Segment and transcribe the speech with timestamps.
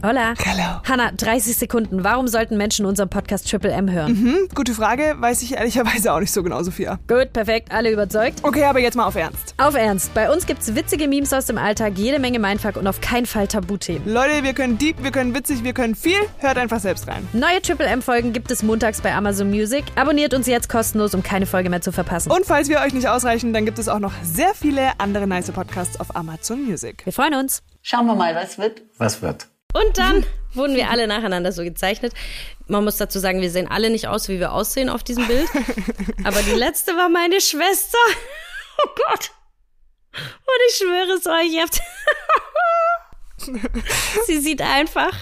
[0.00, 0.34] Hola.
[0.46, 0.80] Hallo.
[0.88, 2.04] Hanna, 30 Sekunden.
[2.04, 4.16] Warum sollten Menschen unseren Podcast Triple M hören?
[4.16, 7.00] Hm, gute Frage, weiß ich ehrlicherweise auch nicht so genau, Sophia.
[7.08, 8.38] Gut, perfekt, alle überzeugt.
[8.44, 9.54] Okay, aber jetzt mal auf Ernst.
[9.58, 13.00] Auf Ernst, bei uns gibt's witzige Memes aus dem Alltag, jede Menge Mindfuck und auf
[13.00, 14.08] keinen Fall Tabuthemen.
[14.08, 16.20] Leute, wir können deep, wir können witzig, wir können viel.
[16.38, 17.26] Hört einfach selbst rein.
[17.32, 19.84] Neue Triple M-Folgen gibt es montags bei Amazon Music.
[19.96, 22.30] Abonniert uns jetzt kostenlos, um keine Folge mehr zu verpassen.
[22.30, 25.50] Und falls wir euch nicht ausreichen, dann gibt es auch noch sehr viele andere nice
[25.50, 27.04] Podcasts auf Amazon Music.
[27.04, 27.64] Wir freuen uns.
[27.82, 28.82] Schauen wir mal, was wird.
[28.96, 29.48] Was wird?
[29.74, 30.24] Und dann
[30.54, 32.14] wurden wir alle nacheinander so gezeichnet.
[32.66, 35.48] Man muss dazu sagen, wir sehen alle nicht aus, wie wir aussehen auf diesem Bild.
[36.24, 37.98] Aber die letzte war meine Schwester.
[38.80, 39.32] Oh Gott.
[40.14, 41.80] Und ich schwöre es euch, ihr habt.
[44.28, 45.12] sie sieht einfach,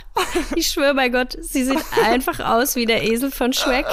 [0.55, 3.87] ich schwöre bei Gott, sie sieht einfach aus wie der Esel von Shrek.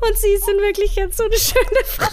[0.00, 2.10] Und sie ist in Wirklichkeit so eine schöne Frau.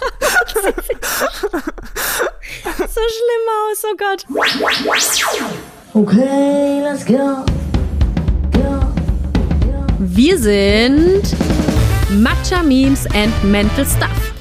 [2.88, 4.26] So schlimm aus, oh Gott.
[5.98, 7.45] Okay, let's go.
[8.52, 8.94] Go.
[9.99, 11.34] Wir sind
[12.21, 14.34] Matcha Memes and Mental Stuff.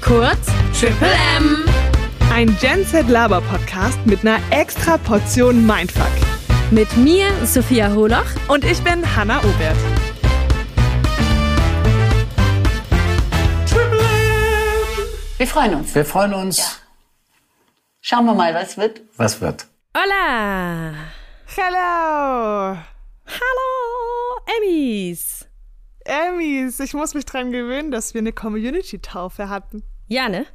[0.00, 1.62] Kurz Triple M.
[2.32, 6.06] Ein Gen Z Laber Podcast mit einer extra Portion Mindfuck.
[6.70, 8.24] Mit mir, Sophia Holoch.
[8.48, 9.76] Und ich bin Hanna Obert.
[15.36, 15.94] Wir freuen uns.
[15.94, 16.80] Wir freuen uns.
[18.00, 19.02] Schauen wir mal, was wird.
[19.18, 19.66] Was wird?
[19.96, 20.92] Hola.
[21.46, 22.76] Hello.
[23.26, 25.46] Hallo, Emmys.
[26.04, 29.84] Emmys, ich muss mich dran gewöhnen, dass wir eine Community-Taufe hatten.
[30.08, 30.46] Ja, ne?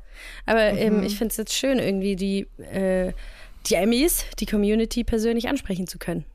[0.46, 3.14] Aber ähm, ich finde es jetzt schön, irgendwie die, äh,
[3.68, 6.26] die Emmys, die Community persönlich ansprechen zu können.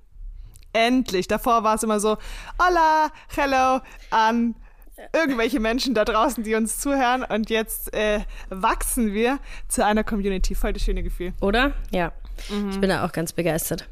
[0.72, 1.28] Endlich.
[1.28, 2.16] Davor war es immer so,
[2.58, 4.54] hola, hello, an
[5.12, 7.22] irgendwelche Menschen da draußen, die uns zuhören.
[7.22, 10.54] Und jetzt äh, wachsen wir zu einer Community.
[10.54, 11.34] Voll das schöne Gefühl.
[11.42, 11.74] Oder?
[11.90, 12.14] Ja.
[12.70, 13.88] Ich bin da auch ganz begeistert.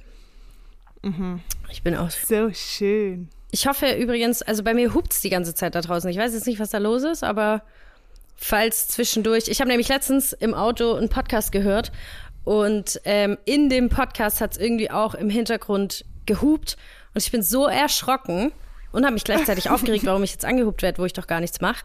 [1.71, 2.11] Ich bin auch.
[2.11, 3.29] So schön.
[3.51, 6.09] Ich hoffe übrigens, also bei mir hupt's die ganze Zeit da draußen.
[6.11, 7.62] Ich weiß jetzt nicht, was da los ist, aber
[8.37, 9.49] falls zwischendurch.
[9.49, 11.93] Ich habe nämlich letztens im Auto einen Podcast gehört
[12.44, 16.77] und ähm, in dem Podcast hat's irgendwie auch im Hintergrund gehupt
[17.15, 18.53] und ich bin so erschrocken
[18.91, 21.61] und habe mich gleichzeitig aufgeregt, warum ich jetzt angehupt werde, wo ich doch gar nichts
[21.61, 21.84] mache.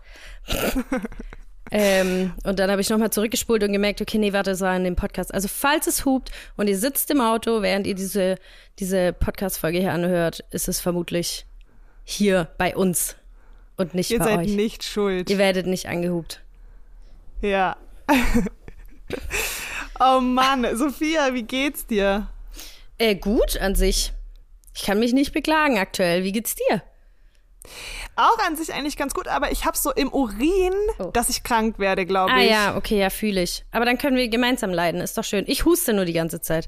[1.72, 4.84] Ähm, und dann habe ich nochmal zurückgespult und gemerkt, okay, nee, warte, das war in
[4.84, 5.34] dem Podcast.
[5.34, 8.38] Also falls es hupt und ihr sitzt im Auto, während ihr diese,
[8.80, 11.46] diese Podcast-Folge hier anhört, ist es vermutlich
[12.04, 13.16] hier bei uns
[13.76, 14.52] und nicht Ihr bei seid euch.
[14.52, 15.30] nicht schuld.
[15.30, 16.42] Ihr werdet nicht angehupt.
[17.42, 17.78] Ja.
[20.00, 22.28] oh Mann, Sophia, wie geht's dir?
[22.98, 24.14] Äh, gut an sich.
[24.74, 26.24] Ich kann mich nicht beklagen aktuell.
[26.24, 26.82] Wie geht's dir?
[28.18, 31.12] Auch an sich eigentlich ganz gut, aber ich habe so im Urin, Oh.
[31.14, 32.50] dass ich krank werde, glaube Ah ich.
[32.50, 33.64] ja, okay, ja, fühle ich.
[33.72, 35.46] Aber dann können wir gemeinsam leiden, ist doch schön.
[35.48, 36.68] Ich huste nur die ganze Zeit.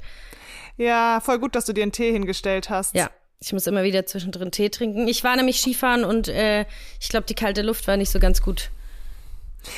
[0.77, 2.95] Ja, voll gut, dass du dir einen Tee hingestellt hast.
[2.95, 5.07] Ja, ich muss immer wieder zwischendrin Tee trinken.
[5.07, 6.65] Ich war nämlich Skifahren und äh,
[7.01, 8.69] ich glaube, die kalte Luft war nicht so ganz gut.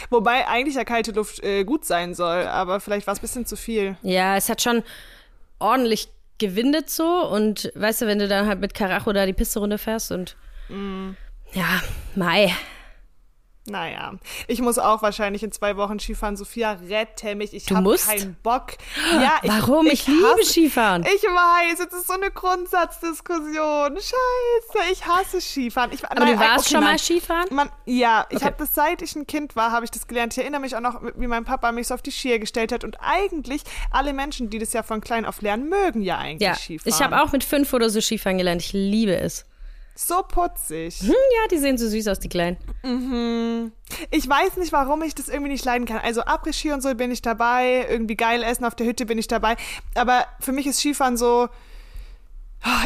[0.09, 3.45] Wobei eigentlich ja kalte Luft äh, gut sein soll, aber vielleicht war es ein bisschen
[3.47, 3.95] zu viel.
[4.03, 4.83] Ja, es hat schon
[5.57, 9.59] ordentlich gewindet so und weißt du, wenn du dann halt mit Karacho da die Piste
[9.59, 10.35] runterfährst und
[11.53, 11.81] ja,
[12.15, 12.53] Mai.
[13.67, 14.13] Naja,
[14.47, 16.35] ich muss auch wahrscheinlich in zwei Wochen Skifahren.
[16.35, 17.53] Sophia, rette mich.
[17.53, 18.71] Ich habe keinen Bock.
[19.13, 19.85] Ja, ich, Warum?
[19.85, 21.03] Ich, liebe hasse, Skifahren.
[21.03, 23.97] Ich weiß, jetzt ist so eine Grundsatzdiskussion.
[23.97, 25.91] Scheiße, ich hasse Skifahren.
[25.93, 27.53] Ich, Aber du warst schon mal Skifahren?
[27.53, 28.45] Man, ja, ich Okay.
[28.45, 30.33] habe das seit ich ein Kind war, habe ich das gelernt.
[30.33, 32.83] Ich erinnere mich auch noch, wie mein Papa mich so auf die Skier gestellt hat.
[32.83, 33.61] Und eigentlich
[33.91, 36.91] alle Menschen, die das ja von klein auf lernen, mögen ja eigentlich Ja, Skifahren.
[36.95, 38.63] ich habe auch mit fünf oder so Skifahren gelernt.
[38.63, 39.45] Ich liebe es.
[39.95, 40.99] So putzig.
[40.99, 42.57] Hm, ja, die sehen so süß aus, die Kleinen.
[44.09, 45.99] Ich weiß nicht, warum ich das irgendwie nicht leiden kann.
[45.99, 49.27] Also Après-Ski und so bin ich dabei, irgendwie geil essen auf der Hütte bin ich
[49.27, 49.55] dabei.
[49.95, 51.49] Aber für mich ist Skifahren so,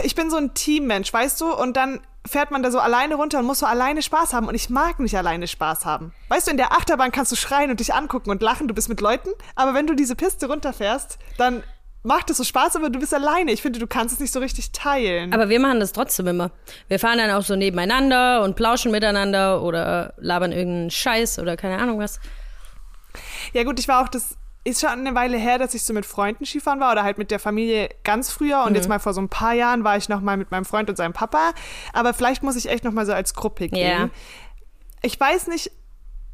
[0.03, 1.53] ich bin so ein Teammensch, weißt du?
[1.53, 4.47] Und dann fährt man da so alleine runter und muss so alleine Spaß haben.
[4.47, 6.13] Und ich mag nicht alleine Spaß haben.
[6.29, 8.89] Weißt du, in der Achterbahn kannst du schreien und dich angucken und lachen, du bist
[8.89, 9.29] mit Leuten.
[9.55, 11.63] Aber wenn du diese Piste runterfährst, dann
[12.05, 13.51] macht es so Spaß, aber du bist alleine.
[13.51, 15.33] Ich finde, du kannst es nicht so richtig teilen.
[15.33, 16.51] Aber wir machen das trotzdem immer.
[16.87, 21.79] Wir fahren dann auch so nebeneinander und plauschen miteinander oder labern irgendeinen Scheiß oder keine
[21.79, 22.19] Ahnung was.
[23.53, 26.05] Ja gut, ich war auch, das ist schon eine Weile her, dass ich so mit
[26.05, 29.21] Freunden Skifahren war oder halt mit der Familie ganz früher und jetzt mal vor so
[29.21, 31.53] ein paar Jahren war ich noch mal mit meinem Freund und seinem Papa,
[31.93, 33.87] aber vielleicht muss ich echt noch mal so als Gruppe gehen.
[33.87, 34.09] Ja.
[35.03, 35.71] Ich weiß nicht,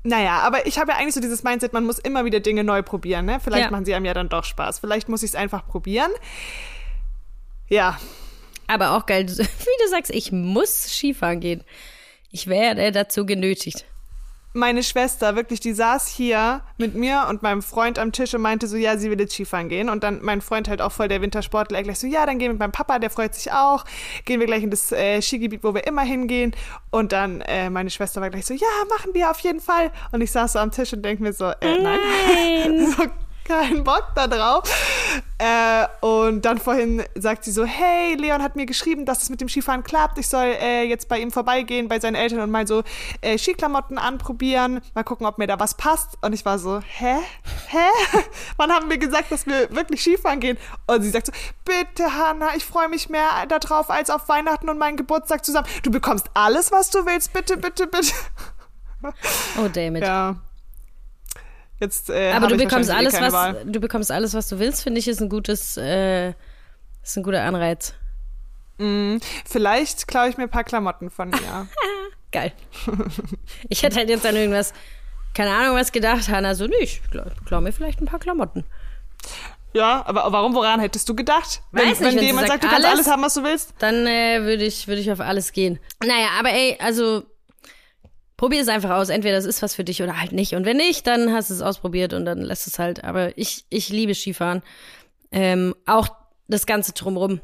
[0.03, 2.81] naja, aber ich habe ja eigentlich so dieses Mindset, man muss immer wieder Dinge neu
[2.81, 3.39] probieren, ne?
[3.39, 3.71] Vielleicht Ja.
[3.71, 4.79] machen sie einem ja dann doch Spaß.
[4.79, 6.11] Vielleicht muss ich es einfach probieren.
[7.69, 7.97] Ja,
[8.67, 11.63] Aber auch geil, wie du sagst, ich muss Skifahren gehen.
[12.31, 13.85] Ich werde dazu genötigt.
[14.53, 18.67] Meine Schwester, wirklich, die saß hier mit mir und meinem Freund am Tisch und meinte
[18.67, 19.89] so, ja, sie will jetzt Skifahren gehen.
[19.89, 22.49] Und dann mein Freund halt auch voll der Wintersportler, er gleich so, ja, dann gehen
[22.49, 23.85] wir mit meinem Papa, der freut sich auch.
[24.25, 26.53] Gehen wir gleich in das äh, Skigebiet, wo wir immer hingehen.
[26.89, 29.91] Und dann äh, meine Schwester war gleich so, ja, machen wir auf jeden Fall.
[30.11, 31.99] Und ich saß so am Tisch und denke mir so, äh, nein.
[32.33, 32.93] Nein.
[32.97, 33.03] so,
[33.51, 34.63] keinen Bock da drauf.
[35.37, 39.41] Äh, und dann vorhin sagt sie so, hey, Leon hat mir geschrieben, dass es mit
[39.41, 40.17] dem Skifahren klappt.
[40.17, 42.83] Ich soll äh, jetzt bei ihm vorbeigehen, bei seinen Eltern und mal so
[43.21, 46.17] äh, Skiklamotten anprobieren, mal gucken, ob mir da was passt.
[46.21, 47.17] Und ich war so, hä?
[47.67, 47.87] Hä?
[48.57, 50.57] Wann haben wir gesagt, dass wir wirklich Skifahren gehen?
[50.87, 51.33] Und sie sagt so,
[51.65, 55.67] bitte, Hanna, ich freue mich mehr darauf als auf Weihnachten und meinen Geburtstag zusammen.
[55.83, 58.13] Du bekommst alles, was du willst, bitte, bitte, bitte.
[59.57, 60.03] Oh, David.
[60.03, 60.35] Ja.
[61.81, 63.65] Jetzt, äh, Aber du bekommst wahrscheinlich alles, eh was Wahl.
[63.65, 66.29] du bekommst alles, was du willst, finde ich, ist ein gutes, äh,
[67.03, 67.93] ist ein guter Anreiz.
[69.45, 71.67] Vielleicht klaue ich mir ein paar Klamotten von ihr.
[72.31, 72.51] Geil.
[73.69, 74.73] ich hätte halt jetzt an irgendwas,
[75.35, 78.63] keine Ahnung, was gedacht, Hanna, so, nee, ich klau, klau mir vielleicht ein paar Klamotten.
[79.73, 81.61] ja, aber warum, woran hättest du gedacht?
[81.71, 83.33] Weiß wenn nicht, wenn wenn dir jemand sagt, sagt, du kannst alles- alles haben, was
[83.35, 83.73] du willst?
[83.79, 85.79] Dann äh, würde ich, würde ich auf alles gehen.
[86.03, 87.23] Naja, aber ey, also
[88.41, 89.09] probier es einfach aus.
[89.09, 90.55] Entweder das ist was für dich oder halt nicht.
[90.55, 93.03] Und wenn nicht, dann hast du es ausprobiert und dann lässt es halt.
[93.03, 94.63] Aber ich, ich liebe Skifahren.
[95.31, 96.07] Ähm, auch
[96.47, 97.39] das Ganze drumrum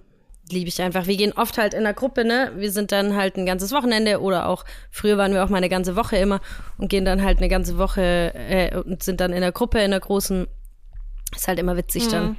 [0.49, 1.05] liebe ich einfach.
[1.05, 2.51] Wir gehen oft halt in der Gruppe, ne?
[2.55, 5.69] Wir sind dann halt ein ganzes Wochenende oder auch früher waren wir auch mal eine
[5.69, 6.41] ganze Woche immer
[6.79, 9.91] und gehen dann halt eine ganze Woche äh, und sind dann in der Gruppe, in
[9.91, 10.47] der großen.
[11.35, 12.38] Ist halt immer witzig dann.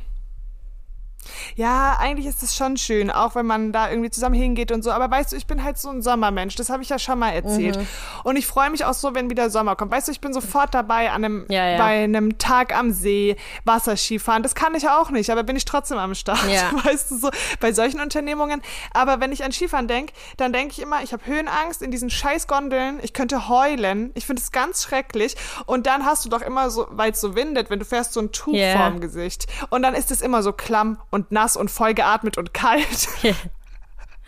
[1.56, 4.90] Ja, eigentlich ist es schon schön, auch wenn man da irgendwie zusammen hingeht und so.
[4.90, 6.54] Aber weißt du, ich bin halt so ein Sommermensch.
[6.54, 7.78] Das habe ich ja schon mal erzählt.
[7.78, 7.86] Mhm.
[8.24, 9.90] Und ich freue mich auch so, wenn wieder Sommer kommt.
[9.92, 11.78] Weißt du, ich bin sofort dabei an einem, Ja, ja.
[11.78, 14.42] bei einem Tag am See, Wasserskifahren.
[14.42, 16.48] Das kann ich auch nicht, aber bin ich trotzdem am Start.
[16.48, 16.70] Ja.
[16.84, 17.30] Weißt du, so
[17.60, 18.62] bei solchen Unternehmungen.
[18.92, 22.10] Aber wenn ich an Skifahren denke, dann denke ich immer, ich habe Höhenangst in diesen
[22.10, 22.98] scheiß Gondeln.
[23.02, 24.10] Ich könnte heulen.
[24.14, 25.36] Ich finde es ganz schrecklich.
[25.66, 28.20] Und dann hast du doch immer so, weil es so windet, wenn du fährst, so
[28.20, 28.76] ein Tuch Ja.
[28.78, 29.46] vorm Gesicht.
[29.70, 33.08] Und dann ist es immer so klamm und nass und voll geatmet und kalt.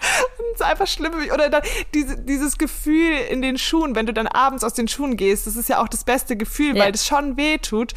[0.00, 1.12] Das ist einfach schlimm.
[1.32, 1.62] Oder dann
[1.92, 5.56] diese, dieses Gefühl in den Schuhen, wenn du dann abends aus den Schuhen gehst, das
[5.56, 6.84] ist ja auch das beste Gefühl, Ja.
[6.84, 7.92] weil das schon weh tut.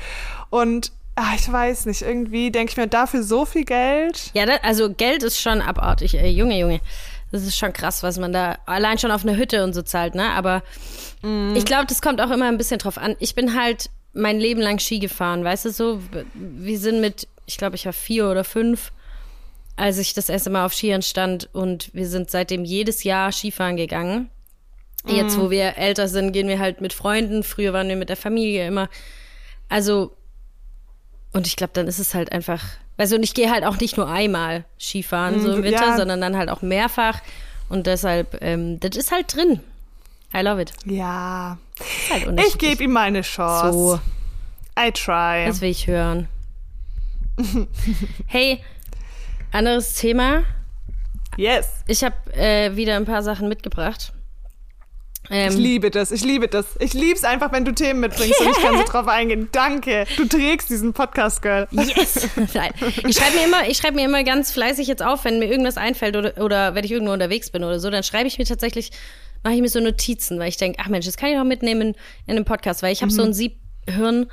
[0.49, 4.31] Und ach, ich weiß nicht, irgendwie denke ich mir dafür so viel Geld.
[4.33, 6.15] Ja, da, also Geld ist schon abartig.
[6.15, 6.81] Ey, Junge, Junge.
[7.31, 10.13] Das ist schon krass, was man da allein schon auf eine Hütte und so zahlt,
[10.13, 10.29] ne?
[10.31, 10.61] Aber
[11.55, 13.15] ich glaube, das kommt auch immer ein bisschen drauf an.
[13.19, 16.01] Ich bin halt mein Leben lang Ski gefahren, weißt du so?
[16.33, 18.91] Wir sind mit, ich glaube, ich war vier oder fünf,
[19.75, 23.75] als ich das erste Mal auf Skiern stand und wir sind seitdem jedes Jahr Skifahren
[23.77, 24.29] gegangen.
[25.05, 27.43] Jetzt, wo wir älter sind, gehen wir halt mit Freunden.
[27.43, 28.87] Früher waren wir mit der Familie immer.
[29.67, 30.15] Also,
[31.33, 32.63] und ich glaube, dann ist es halt einfach,
[32.97, 35.97] du, und ich gehe halt auch nicht nur einmal Skifahren, so im Mm, Winter, ja.
[35.97, 37.19] sondern dann halt auch mehrfach.
[37.67, 39.59] Und deshalb, ähm, das ist halt drin.
[40.33, 40.71] I love it.
[40.85, 41.57] Ja.
[42.09, 43.73] Halt Ich gebe ihm mal eine Chance.
[43.73, 43.99] So,
[44.79, 45.45] I try.
[45.47, 46.29] das will ich hören.
[48.27, 48.59] Hey,
[49.51, 50.43] anderes Thema.
[51.37, 51.67] Yes.
[51.87, 54.13] Ich habe äh, wieder ein paar Sachen mitgebracht.
[55.29, 56.65] Ähm, Ich liebe das, ich liebe das.
[56.79, 59.47] Ich liebe es einfach, wenn du Themen mitbringst und ich kann so drauf eingehen.
[59.51, 60.05] Danke.
[60.17, 61.67] Du trägst diesen Podcast, Girl.
[61.71, 62.27] Yes!
[62.53, 62.71] Nein.
[63.07, 65.77] Ich schreibe mir immer, ich schreibe mir immer ganz fleißig jetzt auf, wenn mir irgendwas
[65.77, 68.91] einfällt oder, oder wenn ich irgendwo unterwegs bin oder so, dann schreibe ich mir tatsächlich,
[69.43, 71.95] mache ich mir so Notizen, weil ich denke, ach Mensch, das kann ich auch mitnehmen
[72.27, 74.27] in einem Podcast, weil ich habe so ein Siebhirn.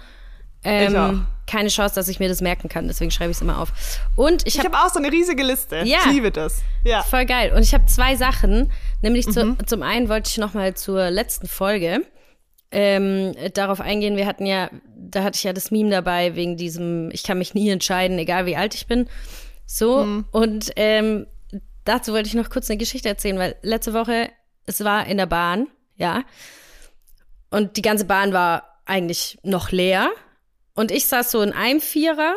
[0.62, 1.10] Ich auch.
[1.10, 3.72] Ähm, keine Chance, dass ich mir das merken kann, deswegen schreibe ich es immer auf.
[4.14, 5.82] Und ich habe habe auch so eine riesige Liste.
[5.84, 5.98] Ja.
[6.04, 6.62] Ich liebe das.
[6.84, 7.02] Ja.
[7.02, 7.52] Voll geil.
[7.52, 8.70] Und ich habe zwei Sachen.
[9.02, 12.02] Nämlich zu, zum einen wollte ich noch mal zur letzten Folge
[12.70, 14.16] ähm, darauf eingehen.
[14.16, 17.54] Wir hatten ja, da hatte ich ja das Meme dabei wegen diesem, ich kann mich
[17.54, 19.08] nie entscheiden, egal wie alt ich bin.
[19.66, 20.22] So.
[20.30, 21.26] Und ähm,
[21.84, 24.30] dazu wollte ich noch kurz eine Geschichte erzählen, weil letzte Woche,
[24.66, 26.22] es war in der Bahn, ja.
[27.50, 30.10] Und die ganze Bahn war eigentlich noch leer.
[30.74, 32.34] Und ich saß so in einem Vierer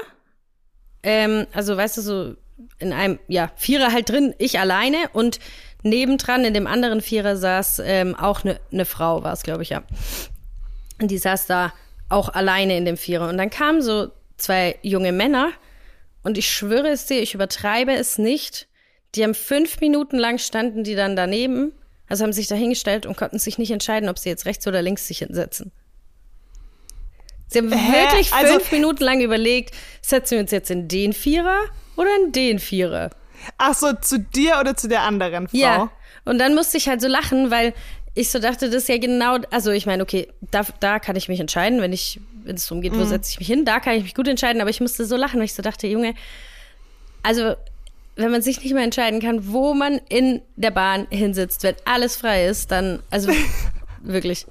[1.04, 2.36] ähm, also weißt du, so
[2.80, 5.40] in einem, ja, Vierer halt drin, ich alleine und
[5.84, 9.70] nebendran in dem anderen Vierer saß ähm, auch eine ne Frau, war es, glaube ich,
[9.70, 9.84] ja.
[11.02, 11.74] Und die saß da
[12.08, 13.28] auch alleine in dem Vierer.
[13.28, 15.52] Und dann kamen so zwei junge Männer
[16.24, 18.68] und ich schwöre es dir, ich übertreibe es nicht.
[19.16, 21.74] Die haben fünf Minuten lang standen die dann daneben,
[22.08, 24.82] also haben sich da hingestellt und konnten sich nicht entscheiden, ob sie jetzt rechts oder
[24.82, 25.72] links sich hinsetzen.
[27.54, 28.06] Sie haben Hä?
[28.06, 31.60] wirklich Also- fünf Minuten lang überlegt, setzen wir uns jetzt in den Vierer
[31.96, 33.10] oder in den Vierer?
[33.58, 35.58] Ach so, zu dir oder zu der anderen Frau?
[35.58, 35.92] Ja.
[36.26, 37.74] Und dann musste ich halt so lachen, weil
[38.16, 41.28] ich so dachte, das ist ja genau, also ich meine, okay, da, da kann ich
[41.30, 43.96] mich entscheiden, wenn ich, wenn es darum geht, wo setze ich mich hin, da kann
[43.96, 46.14] ich mich gut entscheiden, aber ich musste so lachen, weil ich so dachte, Junge,
[47.24, 47.56] also
[48.16, 52.16] wenn man sich nicht mehr entscheiden kann, wo man in der Bahn hinsitzt, wenn alles
[52.16, 53.32] frei ist, dann, also
[54.04, 54.46] wirklich.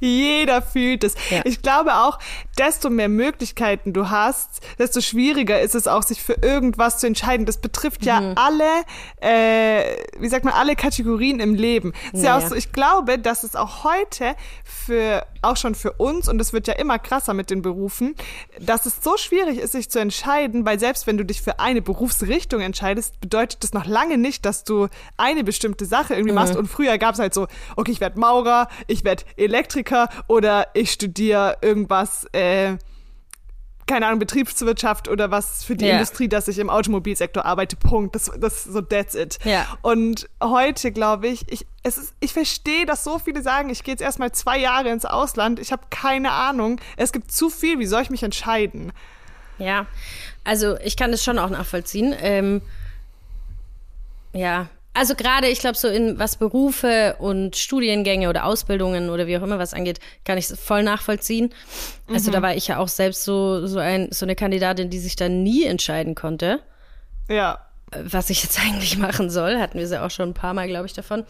[0.00, 1.14] Jeder fühlt es.
[1.30, 1.40] Ja.
[1.44, 2.18] Ich glaube auch,
[2.58, 7.46] desto mehr Möglichkeiten du hast, desto schwieriger ist es auch, sich für irgendwas zu entscheiden.
[7.46, 8.32] Das betrifft ja Mhm.
[8.36, 8.84] alle,
[9.20, 11.92] äh, wie sagt man, alle Kategorien im Leben.
[12.12, 12.48] Es ist ja Ja, auch ja.
[12.48, 16.66] so, ich glaube, dass es auch heute für, auch schon für uns, und es wird
[16.68, 18.14] ja immer krasser mit den Berufen,
[18.60, 21.82] dass es so schwierig ist, sich zu entscheiden, weil selbst wenn du dich für eine
[21.82, 26.36] Berufsrichtung entscheidest, bedeutet das noch lange nicht, dass du eine bestimmte Sache irgendwie Mhm.
[26.36, 26.56] machst.
[26.56, 29.65] Und früher gab es halt so, okay, ich werde Maurer, ich werde Elektriker
[30.28, 32.76] oder ich studiere irgendwas, äh,
[33.86, 35.92] keine Ahnung, Betriebswirtschaft oder was für die Ja.
[35.92, 37.76] Industrie, dass ich im Automobilsektor arbeite.
[37.76, 38.16] Punkt.
[38.16, 39.38] Das, das so that's it.
[39.44, 39.64] Ja.
[39.82, 43.92] Und heute glaube ich, ich, es ist, ich verstehe, dass so viele sagen, ich gehe
[43.92, 45.60] jetzt erstmal zwei Jahre ins Ausland.
[45.60, 46.80] Ich habe keine Ahnung.
[46.96, 47.78] Es gibt zu viel.
[47.78, 48.92] Wie soll ich mich entscheiden?
[49.58, 49.86] Ja,
[50.42, 52.12] also ich kann das schon auch nachvollziehen.
[52.18, 52.62] Ähm,
[54.32, 59.36] ja, also gerade, ich glaube, so in was Berufe und Studiengänge oder Ausbildungen oder wie
[59.36, 61.52] auch immer was angeht, kann ich es voll nachvollziehen.
[62.08, 65.14] Also da war ich ja auch selbst so, so, ein, so eine Kandidatin, die sich
[65.16, 66.60] dann nie entscheiden konnte,
[67.28, 67.60] Ja.
[67.92, 69.58] was ich jetzt eigentlich machen soll.
[69.58, 71.24] Hatten wir sie auch schon ein paar Mal, glaube ich, davon.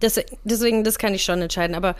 [0.00, 1.74] Das, deswegen, das kann ich schon entscheiden.
[1.74, 1.96] Aber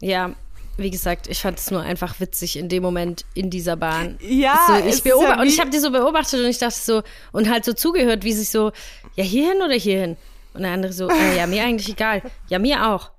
[0.00, 0.32] ja,
[0.78, 4.16] wie gesagt, ich fand es nur einfach witzig in dem Moment in dieser Bahn.
[4.22, 6.78] Ja, so, ich ist ja beobachte und ich habe die so beobachtet und ich dachte
[6.78, 7.02] so
[7.32, 8.70] und halt so zugehört, wie sich so
[9.16, 10.16] ja hierhin oder hierhin
[10.54, 13.12] und der andere so äh, ja mir eigentlich egal, ja mir auch,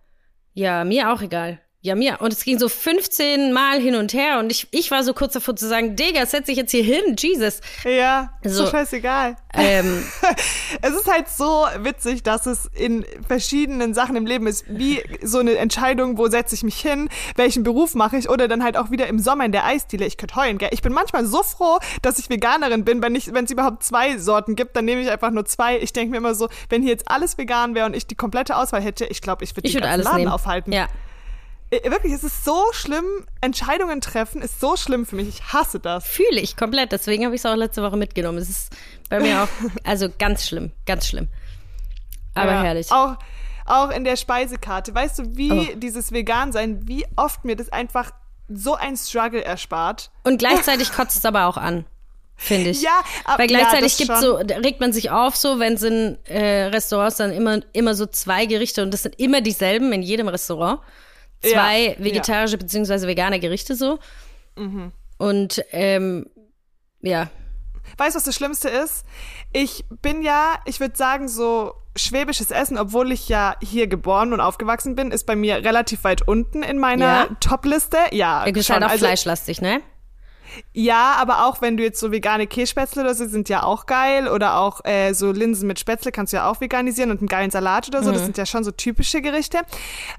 [0.54, 4.40] ja mir auch egal, ja mir und es ging so 15 Mal hin und her
[4.40, 7.16] und ich ich war so kurz davor zu sagen, Digga, setz dich jetzt hier hin,
[7.18, 7.62] Jesus.
[7.86, 8.66] Ja, ist So.
[8.66, 9.38] so scheißegal.
[9.54, 10.04] Ähm,
[10.82, 15.40] Es ist halt so witzig, dass es in verschiedenen Sachen im Leben ist, wie so
[15.40, 18.92] eine Entscheidung, wo setze ich mich hin, welchen Beruf mache ich oder dann halt auch
[18.92, 20.06] wieder im Sommer in der Eisdiele.
[20.06, 20.70] Ich könnte heulen, gell?
[20.72, 23.02] Ich bin manchmal so froh, dass ich Veganerin bin.
[23.02, 25.78] Wenn ich, wenn es überhaupt zwei Sorten gibt, dann nehme ich einfach nur zwei.
[25.80, 28.56] Ich denke mir immer so, wenn hier jetzt alles vegan wäre und ich die komplette
[28.58, 30.32] Auswahl hätte, ich glaube, ich würde den ganzen Laden nehmen.
[30.32, 30.72] aufhalten.
[30.72, 30.88] Ja.
[31.72, 33.06] Äh, Wirklich, es ist so schlimm.
[33.42, 35.28] Entscheidungen treffen ist so schlimm für mich.
[35.28, 36.08] Ich hasse das.
[36.08, 36.92] Fühle ich komplett.
[36.92, 38.38] Deswegen habe ich es auch letzte Woche mitgenommen.
[38.40, 38.76] Es ist
[39.10, 39.48] bei mir auch,
[39.84, 41.28] also ganz schlimm, ganz schlimm.
[42.36, 42.92] Aber Ja, herrlich.
[42.92, 43.18] Auch,
[43.66, 44.94] auch in der Speisekarte.
[44.96, 45.68] Weißt du, wie Oh.
[45.76, 48.12] dieses Vegan-Sein, wie oft mir das einfach
[48.48, 50.10] so ein Struggle erspart.
[50.24, 51.86] Und gleichzeitig kotzt es aber auch an,
[52.36, 52.82] finde ich.
[52.82, 54.22] Ja, ab- Weil ja, gleichzeitig das gibt schon.
[54.22, 58.08] so, regt man sich auf so, wenn es in äh, Restaurants dann immer, immer so
[58.08, 60.80] zwei Gerichte und das sind immer dieselben in jedem Restaurant.
[61.42, 62.04] Zwei Ja, Mhm.
[62.04, 64.00] vegetarische beziehungsweise vegane Gerichte so.
[65.18, 66.26] Und ähm,
[67.02, 67.30] ja,
[67.98, 69.04] Weißt du, was das Schlimmste ist?
[69.52, 74.42] Ich bin ja, ich würde sagen, so schwäbisches Essen, obwohl ich ja hier geboren und
[74.42, 77.28] aufgewachsen bin, ist bei mir relativ weit unten in meiner Ja?
[77.40, 77.98] Top-Liste.
[78.12, 78.76] Ja, du bist schon.
[78.76, 79.82] halt auch Also, fleischlastig, ne?
[80.74, 84.28] Ja, aber auch wenn du jetzt so vegane Kässpätzle oder so sind ja auch geil
[84.28, 87.52] oder auch äh, so Linsen mit Spätzle kannst du ja auch veganisieren und einen geilen
[87.52, 88.12] Salat oder so.
[88.12, 89.60] Das sind ja schon so typische Gerichte.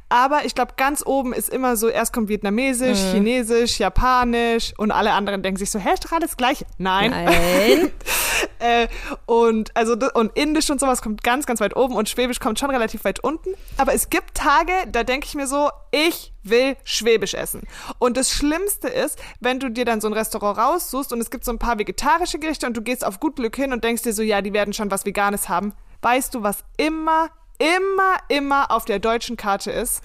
[0.09, 5.13] Aber ich glaube, ganz oben ist immer so, erst kommt Vietnamesisch, Chinesisch, Japanisch und alle
[5.13, 6.65] anderen denken sich so, hä, ist doch alles gleich.
[6.79, 7.11] Nein.
[7.11, 7.91] Nein.
[8.59, 8.89] äh,
[9.27, 12.71] und also und Indisch und sowas kommt ganz, ganz weit oben und Schwäbisch kommt schon
[12.71, 13.51] relativ weit unten.
[13.77, 17.63] Aber es gibt Tage, da denke ich mir so, ich will Schwäbisch essen.
[17.99, 21.45] Und das Schlimmste ist, wenn du dir dann so ein Restaurant raussuchst und es gibt
[21.45, 24.13] so ein paar vegetarische Gerichte und du gehst auf gut Glück hin und denkst dir
[24.13, 25.75] so, ja, die werden schon was Veganes haben.
[26.03, 27.29] Weißt du, was immer,
[27.59, 30.03] immer, immer auf der deutschen Karte ist?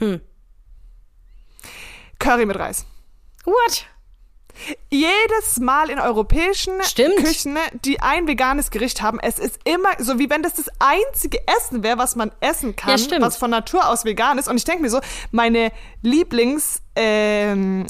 [2.20, 2.86] Curry mit Reis.
[3.46, 3.86] What?
[4.90, 7.18] Jedes Mal in europäischen Stimmt.
[7.18, 11.40] Küchen, die ein veganes Gericht haben, es ist immer so, wie wenn das das einzige
[11.48, 14.48] Essen wäre, was man essen kann, Ja, was von Natur aus vegan ist.
[14.48, 15.72] Und ich denke mir so, meine
[16.02, 17.86] Lieblingsküchen ähm,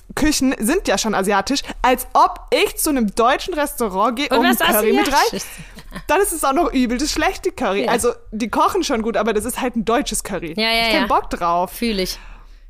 [0.59, 4.93] sind ja schon asiatisch, als ob ich zu einem deutschen Restaurant gehe Und um Curry
[4.93, 5.11] mit.
[5.11, 5.45] Reis.
[6.07, 7.85] Dann ist es auch noch übel, das schlechte Curry.
[7.85, 7.91] Ja.
[7.91, 10.53] Also, die kochen schon gut, aber das ist halt ein deutsches Curry.
[10.57, 10.99] Ja, ja, ich ja.
[10.99, 11.71] keinen Bock drauf.
[11.71, 12.19] Fühle ich.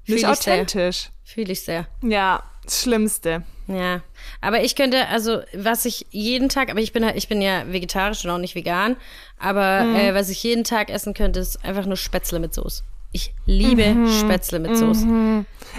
[0.04, 1.10] Fühl Nicht ich authentisch.
[1.24, 1.88] Fühle ich sehr.
[2.04, 3.44] Ja, das Schlimmste.
[3.68, 4.02] Ja,
[4.42, 7.64] aber ich könnte, also was ich jeden Tag, aber ich bin halt, ich bin ja
[7.72, 8.96] vegetarisch und auch nicht vegan,
[9.40, 9.96] aber Mhm.
[9.96, 12.84] äh, was ich jeden Tag essen könnte, ist einfach nur Spätzle mit Soße.
[13.12, 14.08] Ich liebe Mhm.
[14.08, 15.08] Spätzle mit Soße.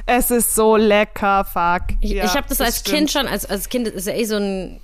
[0.07, 1.97] Es ist so lecker, fuck.
[2.01, 2.97] Ich, Ja, ich habe das, als stimmt.
[2.97, 4.81] Kind schon, als, als Kind ist ja eh so ein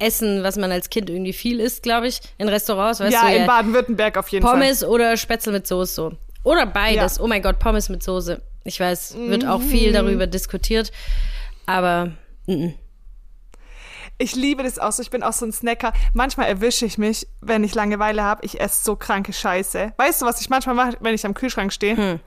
[0.00, 3.36] Essen, was man als Kind irgendwie viel isst, glaube ich, in Restaurants, weißt Ja, du,
[3.36, 6.12] in Baden-Württemberg auf jeden Pommes oder Spätzle mit Soße so.
[6.44, 7.16] Oder beides.
[7.16, 7.22] Ja.
[7.24, 8.40] Oh mein Gott, Pommes mit Soße.
[8.64, 10.92] Ich weiß, wird auch viel darüber diskutiert,
[11.68, 12.12] aber
[12.46, 12.74] mm, Fall.
[14.20, 15.00] Ich liebe das auch so.
[15.00, 15.92] Ich bin auch so ein Snacker.
[16.12, 19.92] Manchmal erwische ich mich, wenn ich Langeweile habe, ich esse so kranke Scheiße.
[19.96, 21.96] Weißt du, was ich manchmal mache, wenn ich am Kühlschrank stehe?
[21.96, 22.20] Hm.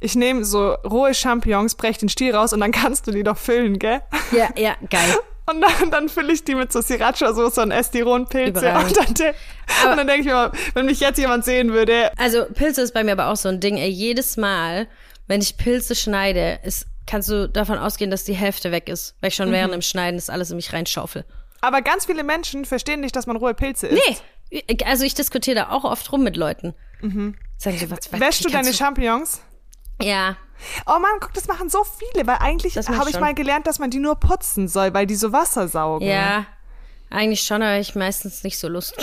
[0.00, 3.38] Ich nehme so rohe Champignons, brech den Stiel raus und dann kannst du die doch
[3.38, 4.00] füllen, gell?
[4.32, 5.16] ja, ja, geil.
[5.46, 8.60] Und dann, dann fülle ich die mit so Sriracha-Soße und esse die rohen Pilze.
[8.60, 8.96] Überragend.
[9.08, 9.34] Und dann,
[9.90, 13.02] und dann denke ich mir, wenn mich jetzt jemand sehen würde, Also Pilze ist bei
[13.02, 13.76] mir aber auch so ein Ding.
[13.76, 14.86] Ey, jedes Mal,
[15.26, 19.28] wenn ich Pilze schneide, ist, kannst du davon ausgehen, dass die Hälfte weg ist, weil
[19.28, 21.24] ich schon während dem Schneiden das alles in mich reinschaufel.
[21.60, 24.24] Aber ganz viele Menschen verstehen nicht, dass man rohe Pilze isst.
[24.52, 26.74] Nee, also ich diskutiere da auch oft rum mit Leuten.
[27.00, 29.42] Sagen die, was, was, Wäschst du deine kannst Champignons?
[30.00, 30.36] Ja,
[30.86, 33.20] Oh Mann, guck, das machen so viele, weil eigentlich habe ich ich schon.
[33.20, 36.06] mal gelernt, dass man die nur putzen soll, weil die so Wasser saugen.
[36.06, 36.46] ja,
[37.08, 38.94] eigentlich schon, aber ich meistens nicht so Lust.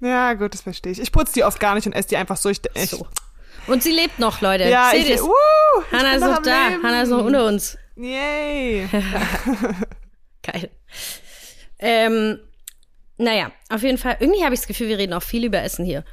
[0.00, 1.00] Ja, gut, das verstehe ich.
[1.00, 2.48] Ich putze die oft gar nicht und esse die einfach so.
[2.48, 3.06] Ich, ich, So.
[3.66, 4.68] Und sie lebt noch, Leute.
[4.68, 5.30] Ja, Seht ich, uh,
[5.90, 6.68] ich bin ist noch da.
[6.68, 6.82] Leben.
[6.82, 7.78] Hannah ist noch unter uns.
[7.96, 8.88] Yay.
[10.42, 10.70] Geil.
[11.78, 12.38] Ähm,
[13.16, 14.16] naja, auf jeden Fall.
[14.20, 16.04] Irgendwie habe ich das Gefühl, wir reden auch viel über Essen hier.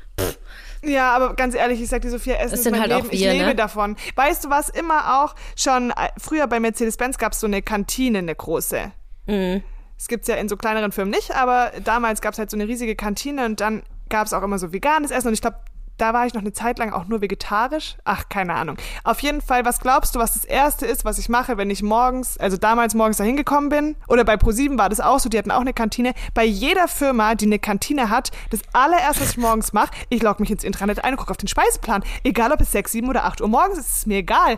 [0.84, 3.04] Ja, aber ganz ehrlich, ich sag dir, Sophia, Essen Das ist sind mein halt auch
[3.04, 3.10] Leben.
[3.12, 3.56] ich wir, lebe ne?
[3.56, 3.96] davon.
[4.16, 4.70] Weißt du was?
[4.70, 8.92] Immer auch schon, äh, früher bei Mercedes-Benz gab es so eine Kantine, eine große.
[9.28, 9.64] Mhm.
[10.08, 13.46] Gibt's ja in so kleineren Firmen nicht, aber damals gab's halt so eine riesige Kantine
[13.46, 15.58] und dann gab's auch immer so veganes Essen und ich glaube,
[16.02, 17.96] da war ich noch eine Zeit lang auch nur vegetarisch.
[18.06, 18.78] Ach, keine Ahnung.
[19.04, 21.84] Auf jeden Fall, was glaubst du, was das Erste ist, was ich mache, wenn ich
[21.84, 23.96] morgens, also damals morgens da hingekommen bin?
[24.08, 26.14] Oder bei ProSieben war das auch so, die hatten auch eine Kantine.
[26.34, 30.42] Bei jeder Firma, die eine Kantine hat, das allererste, was ich morgens mache, ich logge
[30.42, 32.04] mich ins Internet ein und gucke auf den Speiseplan.
[32.24, 34.58] Egal, ob es 6, 7 oder 8 Uhr morgens ist, ist es mir egal.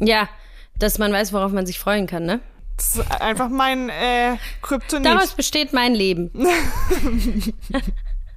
[0.00, 0.28] Ja,
[0.76, 2.40] dass man weiß, worauf man sich freuen kann, ne?
[2.76, 5.06] Das ist einfach mein äh, Kryptonit.
[5.06, 6.32] Daraus besteht mein Leben.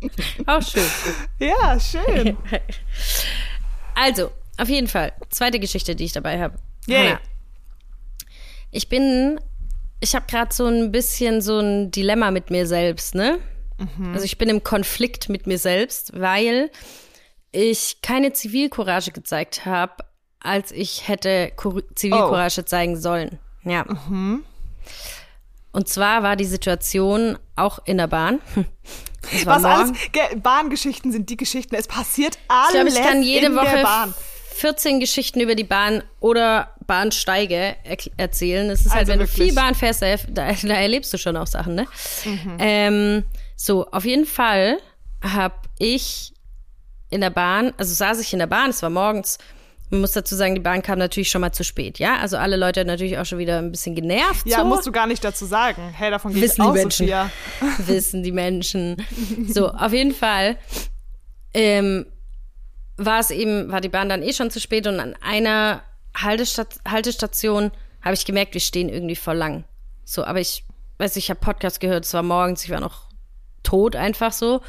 [0.45, 0.83] auch schön.
[1.39, 2.37] Ja, schön.
[3.99, 5.11] Also, auf jeden Fall.
[5.29, 6.59] Zweite Geschichte, die ich dabei habe.
[6.85, 7.07] Yay.
[7.07, 7.19] Hannah.
[8.69, 9.39] Ich bin,
[9.99, 13.39] ich habe gerade so ein bisschen so ein Dilemma mit mir selbst, ne?
[14.13, 16.69] Also ich bin im Konflikt mit mir selbst, weil
[17.51, 20.03] ich keine Zivilcourage gezeigt habe,
[20.39, 23.39] als ich hätte Kur Zivilcourage zeigen sollen.
[23.63, 23.85] Ja.
[25.77, 28.39] Und zwar war die Situation auch in der Bahn.
[29.45, 30.41] Was alles, morgen.
[30.41, 31.75] Bahngeschichten sind die Geschichten.
[31.75, 34.15] Es passiert alles Ich glaube, ich kann jede Woche der Bahn.
[34.55, 38.71] 14 Geschichten über die Bahn oder Bahnsteige er erzählen.
[38.71, 39.37] Es ist halt, Also wenn wirklich.
[39.37, 41.85] du viel Bahn fährst, da, da, erlebst du schon auch Sachen, ne?
[42.57, 43.23] Ähm,
[43.55, 44.79] so, auf jeden Fall
[45.21, 46.33] habe ich
[47.11, 49.37] in der Bahn, also saß ich in der Bahn, es war morgens,
[49.89, 52.17] man muss dazu sagen, die Bahn kam natürlich schon mal zu spät, ja?
[52.17, 54.45] Also alle Leute natürlich auch schon wieder ein bisschen genervt.
[54.45, 54.65] Ja, so.
[54.65, 55.81] musst du gar nicht dazu sagen.
[55.93, 57.05] Hey, davon geht Wissen die Menschen.
[57.05, 57.31] Sophia.
[57.85, 58.97] wissen die Menschen.
[59.47, 60.57] So, auf jeden Fall
[61.53, 62.05] ähm,
[62.97, 65.83] war es eben, war die Bahn dann eh schon zu spät und an einer
[66.15, 69.63] Haltestat Haltestation habe ich gemerkt, wir stehen irgendwie voll lang.
[70.03, 70.65] So, aber ich
[70.97, 73.07] weiß, ich habe Podcast gehört, es war morgens, ich war noch
[73.63, 74.61] tot einfach so.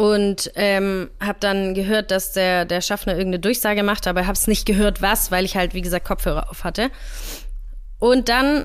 [0.00, 4.46] Und ähm, habe dann gehört, dass der, der Schaffner irgendeine Durchsage macht, aber habe es
[4.46, 6.90] nicht gehört, was, weil ich halt, wie gesagt, Kopfhörer auf hatte.
[7.98, 8.64] Und dann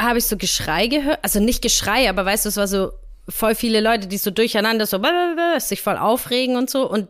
[0.00, 2.92] habe ich so Geschrei gehört, also nicht Geschrei, aber weißt du, es war so
[3.28, 5.02] voll viele Leute, die so durcheinander so
[5.58, 6.88] sich voll aufregen und so.
[6.88, 7.08] Und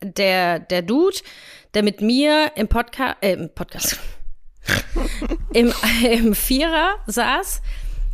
[0.00, 1.18] der, der Dude,
[1.74, 3.98] der mit mir im Podcast, äh, im Podcast,
[5.52, 5.70] im,
[6.10, 7.60] im Vierer saß,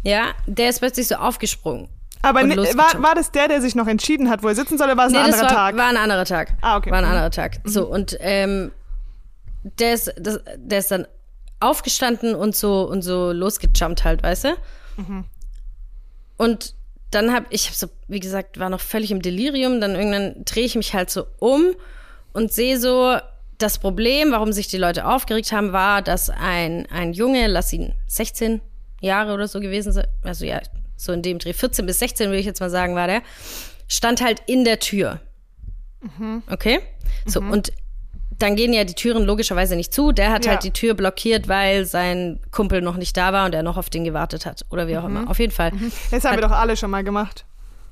[0.02, 1.88] ja, der ist plötzlich so aufgesprungen.
[2.22, 4.86] Aber ne, war, war das der, der sich noch entschieden hat, wo er sitzen soll,
[4.88, 5.76] oder war es Nee, ein anderer war, Tag?
[5.76, 6.54] war ein anderer Tag.
[6.60, 6.90] Ah, okay.
[6.90, 7.10] War ein Mhm.
[7.10, 7.56] anderer Tag.
[7.64, 8.70] So, und ähm,
[9.64, 11.06] der, ist, das, der ist dann
[11.60, 14.48] aufgestanden und so und so losgejumpt halt, weißt du?
[14.98, 15.24] Mhm.
[16.36, 16.74] Und
[17.10, 19.80] dann hab ich hab so, wie gesagt, war noch völlig im Delirium.
[19.80, 21.66] Dann irgendwann drehe ich mich halt so um
[22.32, 23.16] und sehe so,
[23.58, 27.94] das Problem, warum sich die Leute aufgeregt haben, war, dass ein, ein Junge, lass ihn
[28.08, 28.60] 16
[29.00, 30.60] Jahre oder so gewesen sein, also ja,
[31.04, 33.22] so in dem Dreh, 14 bis 16 würde ich jetzt mal sagen, war der,
[33.88, 35.20] stand halt in der Tür.
[36.50, 36.80] Okay?
[37.26, 37.72] So, und
[38.38, 40.10] dann gehen ja die Türen logischerweise nicht zu.
[40.10, 40.52] Der hat Ja.
[40.52, 43.88] halt die Tür blockiert, weil sein Kumpel noch nicht da war und er noch auf
[43.88, 44.64] den gewartet hat.
[44.70, 45.30] Oder wie auch immer.
[45.30, 45.70] Auf jeden Fall.
[46.10, 47.44] Das haben wir doch alle schon mal gemacht.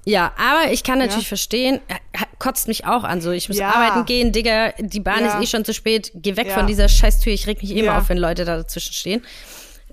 [0.06, 1.28] Ja, aber ich kann natürlich Ja.
[1.28, 1.94] verstehen, äh,
[2.38, 3.20] kotzt mich auch an.
[3.20, 3.68] So, ich muss Ja.
[3.68, 6.10] arbeiten gehen, Digga, die Bahn ist eh schon zu spät.
[6.14, 7.32] Geh weg von dieser Scheißtür.
[7.32, 7.98] Ich reg mich immer Ja.
[7.98, 9.22] auf, wenn Leute da dazwischen stehen.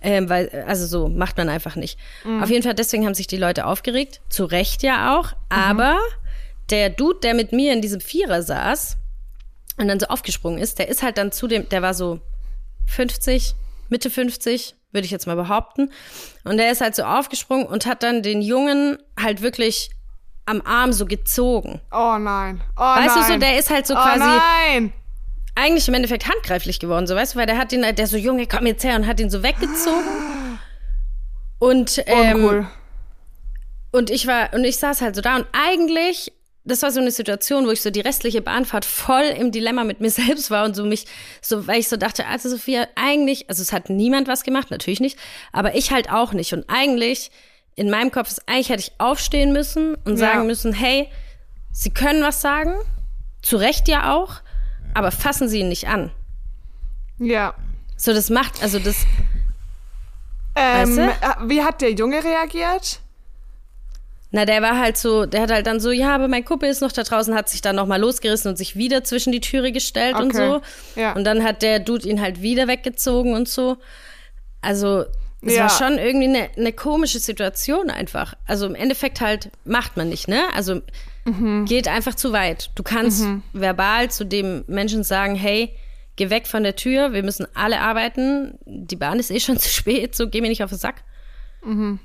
[0.02, 2.00] Ähm, weil, also so macht man einfach nicht.
[2.24, 2.44] Mhm.
[2.44, 4.22] Auf jeden Fall, deswegen haben sich die Leute aufgeregt.
[4.30, 5.32] Zu Recht ja auch.
[5.32, 5.38] Mhm.
[5.50, 6.00] Aber
[6.70, 8.98] der Dude, der mit mir in diesem Vierer saß
[9.78, 12.20] und dann so aufgesprungen ist, der ist halt dann zu dem, der war so
[12.88, 13.56] 50,
[13.90, 15.92] Mitte 50, würde ich jetzt mal behaupten.
[16.44, 19.92] Und der ist halt so aufgesprungen und hat dann den Jungen halt wirklich
[20.46, 21.82] am Arm so gezogen.
[21.92, 22.62] Oh nein.
[22.78, 23.28] Oh Weißt nein.
[23.28, 24.94] du so, der ist halt so oh quasi nein.
[25.58, 28.48] Eigentlich im Endeffekt handgreiflich geworden, so weißt du, weil der hat ihn, der so Junge,
[28.48, 30.08] komm jetzt her und hat ihn so weggezogen.
[31.60, 32.68] Und ähm, Uncool.
[33.92, 36.32] und ich war und ich saß halt so da und eigentlich
[36.64, 40.02] das war so eine Situation, wo ich so die restliche Bahnfahrt voll im Dilemma mit
[40.02, 41.06] mir selbst war und so mich
[41.42, 45.00] so, weil ich so dachte, also Sophia, eigentlich, also es hat niemand was gemacht, natürlich
[45.00, 45.18] nicht,
[45.54, 47.32] aber ich halt auch nicht und eigentlich
[47.76, 50.28] in meinem Kopf ist eigentlich hätte ich aufstehen müssen und Ja.
[50.34, 51.10] sagen müssen, hey,
[51.72, 52.74] Sie können was sagen,
[53.42, 54.42] zu Recht ja auch,
[54.98, 56.12] aber fassen Sie ihn nicht an.
[57.20, 57.54] Ja.
[57.96, 59.06] So, das macht, also das,
[60.56, 63.00] Ähm, Weißt äh, Wie hat der Junge reagiert?
[64.32, 66.82] na, der war halt so, der hat halt dann so, ja, aber mein Kumpel ist
[66.82, 70.16] noch da draußen, hat sich dann nochmal losgerissen und sich wieder zwischen die Türe gestellt
[70.20, 70.60] und Okay.
[70.96, 71.00] so.
[71.02, 71.14] Ja.
[71.14, 73.78] Und dann hat der Dude ihn halt wieder weggezogen und so.
[74.62, 75.06] Also,
[75.42, 75.64] es Ja.
[75.64, 78.34] war schon irgendwie eine, eine komische Situation einfach.
[78.46, 80.42] Also im Endeffekt halt macht man nicht, ne?
[80.56, 80.82] Also
[81.26, 81.66] Mhm.
[81.66, 82.72] geht einfach zu weit.
[82.76, 85.76] Du kannst verbal zu dem Menschen sagen, hey,
[86.16, 89.68] geh weg von der Tür, wir müssen alle arbeiten, die Bahn ist eh schon zu
[89.70, 91.04] spät, so geh mir nicht auf den Sack.
[91.64, 92.00] Mhm.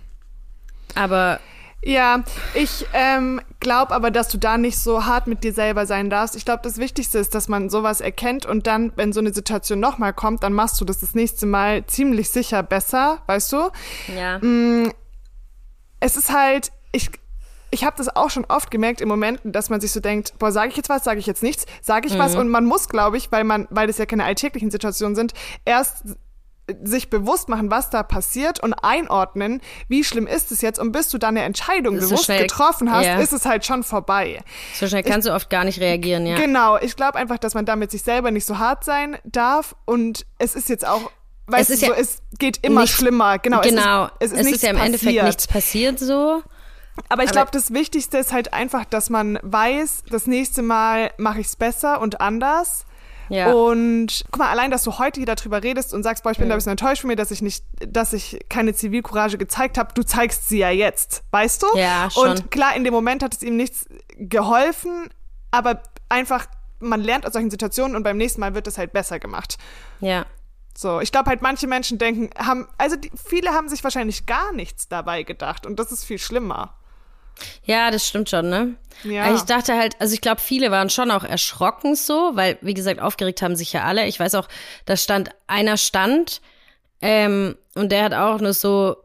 [0.95, 1.39] Aber
[1.85, 2.23] Ja,
[2.55, 6.37] ich ähm, glaube aber, dass du da nicht so hart mit dir selber sein darfst.
[6.37, 9.81] Ich glaube, das Wichtigste ist, dass man sowas erkennt und dann, wenn so eine Situation
[9.81, 13.71] nochmal kommt, dann machst du das das nächste Mal ziemlich sicher besser, weißt du?
[14.15, 14.39] ja.
[14.39, 14.93] Mm.
[16.05, 17.11] Es ist halt, ich,
[17.71, 20.51] ich habe das auch schon oft gemerkt im Momenten, dass man sich so denkt, boah,
[20.51, 23.17] sage ich jetzt was, sage ich jetzt nichts, sage ich was und man muss, glaube
[23.17, 25.33] ich, weil man, weil das ja keine alltäglichen Situationen sind,
[25.65, 26.03] erst
[26.85, 31.09] sich bewusst machen, was da passiert und einordnen, wie schlimm ist es jetzt und bis
[31.09, 33.19] du dann eine Entscheidung So bewusst schnell- getroffen hast, ja.
[33.19, 34.41] ist es halt schon vorbei.
[34.75, 36.37] So schnell kannst du oft gar nicht reagieren, ja.
[36.37, 40.25] Genau, ich glaube einfach, dass man damit sich selber nicht so hart sein darf und
[40.39, 41.11] es ist jetzt auch,
[41.49, 43.39] weißt ist du, ja so, es geht immer nichts- schlimmer.
[43.39, 44.09] Genau, genau.
[44.21, 45.25] es ist, es ist, nichts ja im Endeffekt passiert.
[45.27, 46.43] nichts passiert so.
[47.09, 51.41] Aber ich glaube, das Wichtigste ist halt einfach, dass man weiß, das nächste Mal mache
[51.41, 52.85] ich es besser und anders.
[53.33, 53.51] Ja.
[53.51, 56.51] Und guck mal, allein, dass du heute hier darüber redest und sagst, boah, ich bin
[56.51, 59.95] da ein bisschen enttäuscht von mir, dass ich nicht, dass ich keine Zivilcourage gezeigt habe,
[59.95, 61.67] du zeigst sie ja jetzt, weißt du?
[61.75, 62.29] Ja, schon.
[62.29, 63.87] Und klar, in dem Moment hat es ihm nichts
[64.19, 65.09] geholfen,
[65.51, 66.45] aber einfach,
[66.79, 69.57] man lernt aus solchen Situationen und beim nächsten Mal wird es halt besser gemacht.
[70.01, 70.27] Ja.
[70.77, 74.53] So, ich glaube halt, manche Menschen denken, haben, also die, viele haben sich wahrscheinlich gar
[74.53, 76.75] nichts dabei gedacht und das ist viel schlimmer.
[77.65, 78.75] Ja, das stimmt schon, ne?
[79.05, 79.35] Ja.
[79.35, 83.01] Ich dachte halt, also ich glaube, viele waren schon auch erschrocken so, weil, wie gesagt,
[83.01, 84.07] aufgeregt haben sich ja alle.
[84.07, 84.49] Ich weiß auch,
[84.85, 86.41] da stand einer stand
[87.01, 88.97] ähm, und der hat auch nur so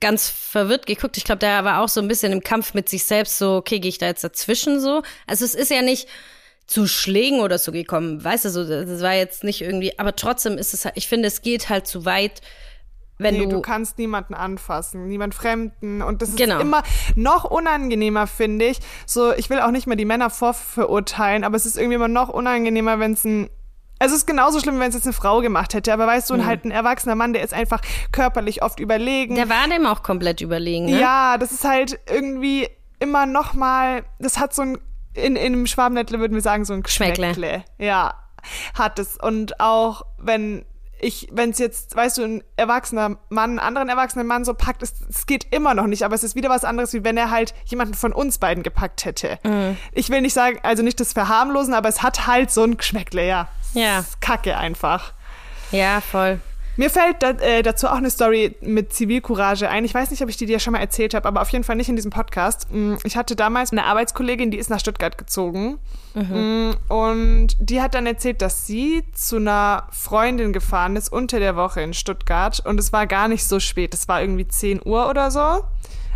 [0.00, 1.16] ganz verwirrt geguckt.
[1.16, 3.78] Ich glaube, der war auch so ein bisschen im Kampf mit sich selbst, so, okay,
[3.80, 5.02] gehe ich da jetzt dazwischen so?
[5.26, 6.08] Also es ist ja nicht
[6.66, 10.58] zu Schlägen oder so gekommen, weißt du, so, das war jetzt nicht irgendwie, aber trotzdem
[10.58, 12.40] ist es halt, ich finde, es geht halt zu weit,
[13.18, 16.02] wenn Nee, du, du kannst niemanden anfassen, niemand Fremden.
[16.02, 16.60] Und das ist Genau.
[16.60, 16.82] immer
[17.14, 18.78] noch unangenehmer, finde ich.
[19.06, 22.28] So, ich will auch nicht mehr die Männer vorverurteilen, aber es ist irgendwie immer noch
[22.28, 23.48] unangenehmer, wenn es ein.
[23.98, 26.34] Also es ist genauso schlimm, wenn es jetzt eine Frau gemacht hätte, aber weißt du,
[26.34, 27.80] ein halt ein erwachsener Mann, der ist einfach
[28.12, 29.36] körperlich oft überlegen.
[29.36, 31.00] der war dem auch komplett überlegen, ne?
[31.00, 34.78] Ja, das ist halt irgendwie immer noch mal, das hat so ein,
[35.14, 36.82] in, in einem Schwabenländle würden wir sagen, so ein.
[36.82, 37.64] Geschmäckle.
[37.78, 38.12] Ja,
[38.74, 39.16] hat es.
[39.16, 40.66] Und auch wenn
[40.98, 44.82] ich, wenn es jetzt, weißt du, ein erwachsener Mann, einen anderen erwachsenen Mann so packt,
[44.82, 47.30] es, es geht immer noch nicht, aber es ist wieder was anderes, wie wenn er
[47.30, 49.38] halt jemanden von uns beiden gepackt hätte.
[49.42, 49.76] Mhm.
[49.92, 53.26] Ich will nicht sagen, also nicht das verharmlosen, aber es hat halt so ein Geschmäckle,
[53.26, 53.48] ja.
[53.74, 54.04] Ja.
[54.20, 55.12] Kacke einfach.
[55.70, 56.40] Ja, voll.
[56.76, 59.84] Mir fällt da, äh, dazu auch eine Story mit Zivilcourage ein.
[59.84, 61.76] Ich weiß nicht, ob ich die dir schon mal erzählt habe, aber auf jeden Fall
[61.76, 62.66] nicht in diesem Podcast.
[62.70, 65.78] Mm, Ich hatte damals eine Arbeitskollegin, die ist nach Stuttgart gezogen.
[66.14, 71.56] Mm, Und die hat dann erzählt, dass sie zu einer Freundin gefahren ist unter der
[71.56, 72.60] Woche in Stuttgart.
[72.64, 73.94] Und es war gar nicht so spät.
[73.94, 75.64] Es war irgendwie 10 Uhr oder so.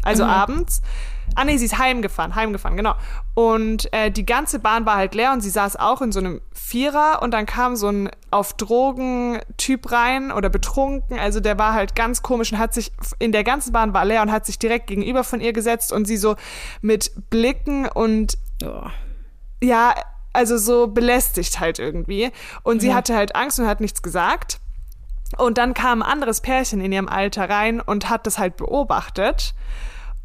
[0.02, 0.80] Also abends.
[1.34, 2.94] Ah nee, sie ist heimgefahren, heimgefahren, genau.
[3.34, 6.40] Und äh, die ganze Bahn war halt leer und sie saß auch in so einem
[6.52, 11.18] Vierer und dann kam so ein auf Drogen Typ rein oder betrunken.
[11.18, 14.22] Also der war halt ganz komisch und hat sich in der ganzen Bahn war leer
[14.22, 16.36] und hat sich direkt gegenüber von ihr gesetzt und sie so
[16.80, 18.82] mit Blicken und Oh.
[19.62, 19.94] ja,
[20.32, 22.30] also so belästigt halt irgendwie.
[22.62, 24.60] Und sie hatte halt Angst und hat nichts gesagt.
[25.38, 29.54] Und dann kam ein anderes Pärchen in ihrem Alter rein und hat das halt beobachtet.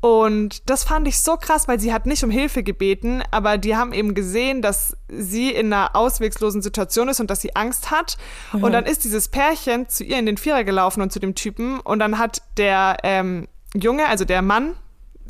[0.06, 3.76] Und das fand ich so krass, weil sie hat nicht um Hilfe gebeten, aber die
[3.76, 8.16] haben eben gesehen, dass sie in einer auswegslosen Situation ist und dass sie Angst hat.
[8.54, 11.80] Und dann ist dieses Pärchen zu ihr in den Vierer gelaufen und zu dem Typen.
[11.80, 14.76] Und dann hat der ähm, Junge, also der Mann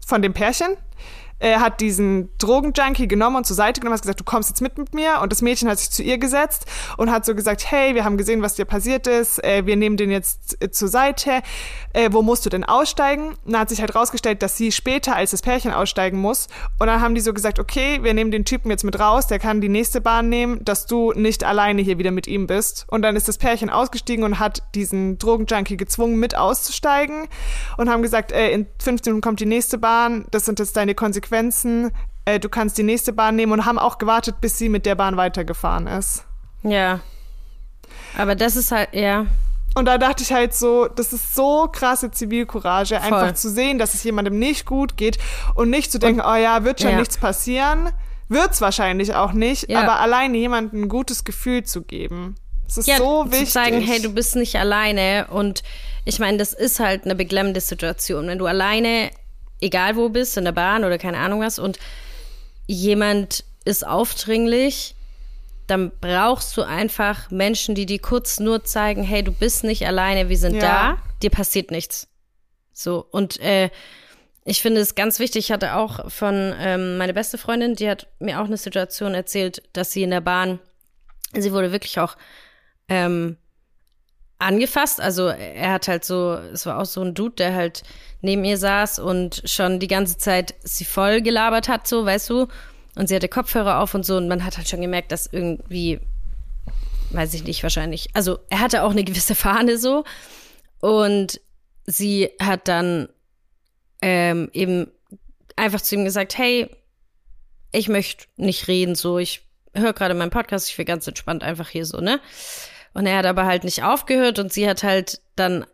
[0.05, 0.75] von dem Pärchen,
[1.39, 4.77] er hat diesen Drogenjunkie genommen und zur Seite genommen, hat gesagt, du kommst jetzt mit
[4.77, 5.19] mit mir.
[5.21, 6.65] Und das Mädchen hat sich zu ihr gesetzt
[6.97, 9.43] und hat so gesagt, hey, wir haben gesehen, was dir passiert ist.
[9.43, 11.41] Äh, wir nehmen den jetzt äh, zur Seite.
[11.93, 13.29] Äh, wo musst du denn aussteigen?
[13.29, 16.47] Und dann hat sich halt rausgestellt, dass sie später als das Pärchen aussteigen muss.
[16.79, 19.39] Und dann haben die so gesagt, okay, wir nehmen den Typen jetzt mit raus, der
[19.39, 22.85] kann die nächste Bahn nehmen, dass du nicht alleine hier wieder mit ihm bist.
[22.89, 27.27] Und dann ist das Pärchen ausgestiegen und hat diesen Drogenjunkie gezwungen, mit auszusteigen
[27.77, 30.95] und haben gesagt, äh, in 15 Minuten kommt die nächste Bahn, das sind jetzt deine
[30.95, 34.85] Konsequenzen, äh, du kannst die nächste Bahn nehmen und haben auch gewartet, bis sie mit
[34.85, 36.23] der Bahn weitergefahren ist.
[36.63, 36.99] Ja.
[38.17, 39.25] Aber das ist halt, ja.
[39.75, 43.35] Und da dachte ich halt so, das ist so krasse Zivilcourage, einfach Voll.
[43.35, 45.17] zu sehen, dass es jemandem nicht gut geht
[45.53, 46.97] und nicht zu denken, oh ja, wird schon Ja.
[46.99, 47.89] nichts passieren.
[48.29, 49.81] Wird's wahrscheinlich auch nicht, Ja.
[49.81, 52.35] aber alleine jemandem ein gutes Gefühl zu geben.
[52.67, 53.47] Es ist ja, so wichtig.
[53.47, 55.27] zu zeigen, hey, du bist nicht alleine.
[55.29, 55.61] Und
[56.05, 58.27] ich meine, das ist halt eine beklemmende Situation.
[58.27, 59.11] Wenn du alleine,
[59.65, 61.79] egal wo bist, in der Bahn oder keine Ahnung was, und
[62.67, 64.95] jemand ist aufdringlich,
[65.67, 70.29] dann brauchst du einfach Menschen, die dir kurz nur zeigen, hey, du bist nicht alleine,
[70.29, 70.61] wir sind Ja.
[70.61, 72.07] da, dir passiert nichts.
[72.71, 73.69] So, und äh,
[74.43, 78.07] ich finde es ganz wichtig, ich hatte auch von ähm, meine beste Freundin, die hat
[78.19, 80.59] mir auch eine Situation erzählt, dass sie in der Bahn,
[81.33, 82.15] sie wurde wirklich auch
[82.87, 83.37] ähm,
[84.45, 85.01] angefasst.
[85.01, 87.83] Also er hat halt so, es war auch so ein Dude, der halt
[88.21, 92.47] neben ihr saß und schon die ganze Zeit sie voll gelabert hat, so, weißt du.
[92.95, 95.99] Und sie hatte Kopfhörer auf und so und man hat halt schon gemerkt, dass irgendwie,
[97.11, 100.05] weiß ich nicht, wahrscheinlich, also er hatte auch eine gewisse Fahne so
[100.79, 101.41] und
[101.85, 103.09] sie hat dann
[104.01, 104.87] ähm, eben
[105.55, 106.69] einfach zu ihm gesagt, hey,
[107.71, 109.41] ich möchte nicht reden, so, ich
[109.73, 112.21] höre gerade meinen Podcast, ich will ganz entspannt einfach hier so, ne?
[112.95, 115.65] Und er hat aber halt nicht aufgehört und sie hat halt dann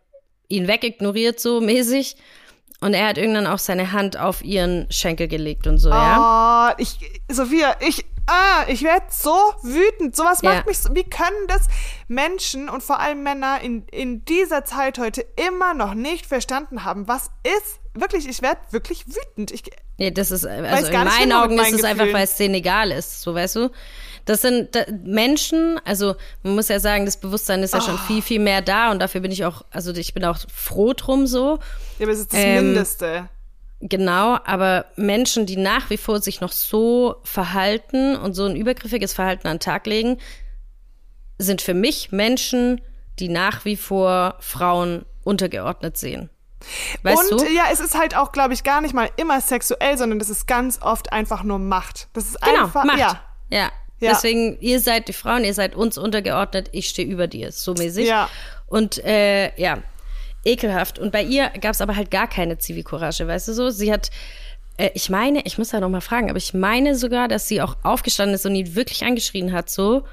[0.49, 2.17] ihn wegignoriert, so mäßig.
[2.81, 6.71] Und er hat irgendwann auch seine Hand auf ihren Schenkel gelegt und so, ja.
[6.71, 6.97] Oh, ich,
[7.29, 10.15] Sophia, ich, ah, ich werde so wütend.
[10.15, 10.55] Sowas Ja.
[10.55, 11.67] macht mich so, wie können das
[12.07, 17.07] Menschen und vor allem Männer in, in dieser Zeit heute immer noch nicht verstanden haben?
[17.07, 19.51] Was ist, wirklich, ich werde wirklich wütend.
[19.51, 19.63] Ich,
[19.99, 23.21] Nee, das ist, also in meinen Augen ist es einfach, weil es denen egal ist,
[23.21, 23.69] so weißt du.
[24.25, 27.83] Das sind da, Menschen, also man muss ja sagen, das Bewusstsein ist ja Oh.
[27.83, 30.93] schon viel, viel mehr da und dafür bin ich auch, also ich bin auch froh
[30.93, 31.59] drum so.
[31.97, 33.29] ja, aber es ist das Ähm, Mindeste.
[33.83, 39.11] Genau, aber Menschen, die nach wie vor sich noch so verhalten und so ein übergriffiges
[39.13, 40.19] Verhalten an den Tag legen,
[41.39, 42.81] sind für mich Menschen,
[43.19, 46.29] die nach wie vor Frauen untergeordnet sehen.
[47.01, 47.45] Weißt und du?
[47.51, 50.45] ja, es ist halt auch, glaube ich, gar nicht mal immer sexuell, sondern das ist
[50.47, 52.07] ganz oft einfach nur Macht.
[52.13, 52.99] Das ist Genau, einfach, Macht.
[52.99, 53.19] ja.
[53.49, 53.71] ja.
[54.01, 54.11] Ja.
[54.11, 58.07] Deswegen, ihr seid die Frauen, ihr seid uns untergeordnet, ich stehe über dir, so mäßig.
[58.07, 58.29] Ja.
[58.67, 59.77] Und äh, ja,
[60.43, 60.99] ekelhaft.
[60.99, 63.69] Und bei ihr gab es aber halt gar keine Zivilcourage, weißt du so?
[63.69, 64.09] Sie hat,
[64.77, 67.61] äh, ich meine, ich muss da noch mal fragen, aber ich meine sogar, dass sie
[67.61, 70.03] auch aufgestanden ist und ihn wirklich angeschrien hat, so.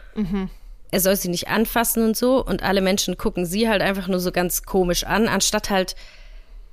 [0.90, 2.42] Er soll sie nicht anfassen und so.
[2.44, 5.94] Und alle Menschen gucken sie halt einfach nur so ganz komisch an, anstatt halt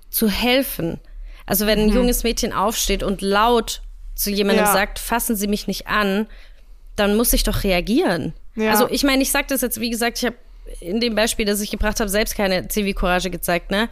[0.10, 1.00] zu helfen.
[1.46, 3.82] Also wenn ein junges Mädchen aufsteht und laut
[4.16, 4.72] zu jemandem Ja.
[4.74, 6.28] sagt, fassen Sie mich nicht an,
[6.96, 8.34] dann muss ich doch reagieren.
[8.56, 8.72] Ja.
[8.72, 10.36] Also ich meine, ich sage das jetzt, wie gesagt, ich habe
[10.80, 13.90] in dem Beispiel, das ich gebracht habe, selbst keine Zivilcourage gezeigt, ne?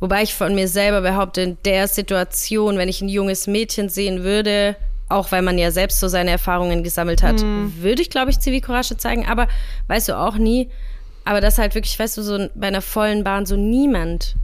[0.00, 4.22] Wobei ich von mir selber behaupte, in der Situation, wenn ich ein junges Mädchen sehen
[4.22, 4.76] würde,
[5.08, 8.96] auch weil man ja selbst so seine Erfahrungen gesammelt hat, würde ich, glaube ich, Zivilcourage
[8.96, 9.26] zeigen.
[9.26, 9.48] Aber
[9.88, 10.68] weißt du auch nie.
[11.24, 14.36] Aber das halt wirklich, weißt du, so bei einer vollen Bahn so niemand.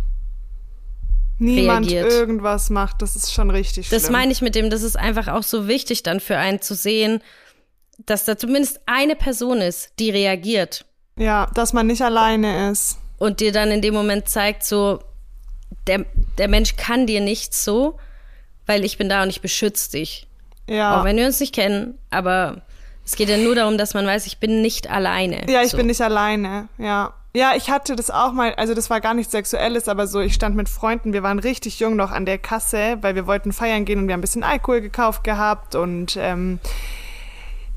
[1.45, 2.13] Niemand reagiert.
[2.13, 4.01] irgendwas macht, das ist schon richtig schlimm.
[4.01, 6.75] Das meine ich mit dem, das ist einfach auch so wichtig dann für einen zu
[6.75, 7.23] sehen,
[8.07, 10.85] dass da zumindest eine Person ist, die reagiert
[11.17, 12.99] Ja, dass man nicht alleine ist.
[13.19, 15.01] und dir dann in dem Moment zeigt, so,
[15.87, 16.05] der,
[16.39, 17.99] der Mensch kann dir nichts so,
[18.67, 20.27] weil ich bin da und ich beschütze dich.
[20.69, 20.99] Ja.
[21.01, 22.63] Auch wenn wir uns nicht kennen, aber
[23.05, 25.45] es geht ja nur darum, dass man weiß, ich bin nicht alleine.
[25.49, 25.77] Ja, ich so.
[25.77, 27.13] bin nicht alleine, ja.
[27.37, 30.35] Ja, ich hatte das auch mal, also das war gar nichts Sexuelles, aber so, ich
[30.35, 33.85] stand mit Freunden, wir waren richtig jung noch an der Kasse, weil wir wollten feiern
[33.85, 36.61] gehen und wir haben ein bisschen Alkohol gekauft gehabt und ähm,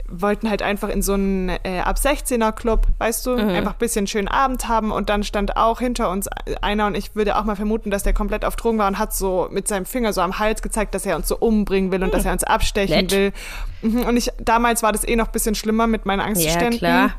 [0.09, 4.05] wollten halt einfach in so einen äh, ab 16er Club, weißt du, einfach ein bisschen
[4.07, 6.29] schönen Abend haben und dann stand auch hinter uns
[6.61, 9.13] einer und ich würde auch mal vermuten, dass der komplett auf Drogen war und hat
[9.15, 12.13] so mit seinem Finger so am Hals gezeigt, dass er uns so umbringen will und
[12.13, 13.11] dass er uns abstechen Nett.
[13.11, 13.33] will.
[13.81, 16.77] Mhm, Und ich, damals war das eh noch ein bisschen schlimmer mit meinen Ja, Angstständen.
[16.77, 17.11] klar.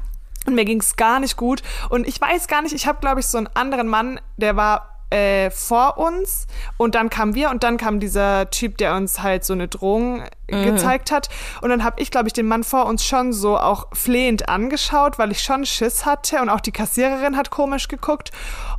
[0.48, 1.62] Und mir ging's gar nicht gut.
[1.90, 4.97] Und ich weiß gar nicht, ich habe, glaube ich, so einen anderen Mann, der war
[5.11, 9.44] äh, vor uns und dann kamen wir und dann kam dieser Typ, der uns halt
[9.44, 11.29] so eine Drohung gezeigt hat.
[11.61, 15.18] Und dann habe ich, glaube ich, den Mann vor uns schon so auch flehend angeschaut,
[15.18, 18.31] weil ich schon Schiss hatte und auch die Kassiererin hat komisch geguckt.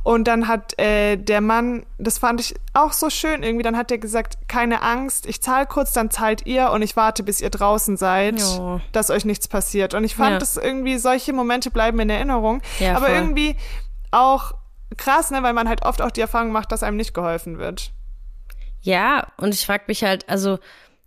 [0.02, 3.92] Und dann hat äh, der Mann, das fand ich auch so schön irgendwie, dann hat
[3.92, 7.50] er gesagt, keine Angst, ich zahle kurz, dann zahlt ihr und ich warte, bis ihr
[7.50, 8.80] draußen seid, Jo.
[8.90, 9.94] dass euch nichts passiert.
[9.94, 10.38] Und ich fand Ja.
[10.38, 12.62] das irgendwie, solche Momente bleiben in Erinnerung.
[12.80, 13.14] Ja, aber voll.
[13.14, 13.56] irgendwie
[14.10, 14.52] auch
[14.96, 17.90] krass, ne, weil man halt oft auch die Erfahrung macht, dass einem nicht geholfen wird.
[18.82, 20.58] Ja, und ich frage mich halt, also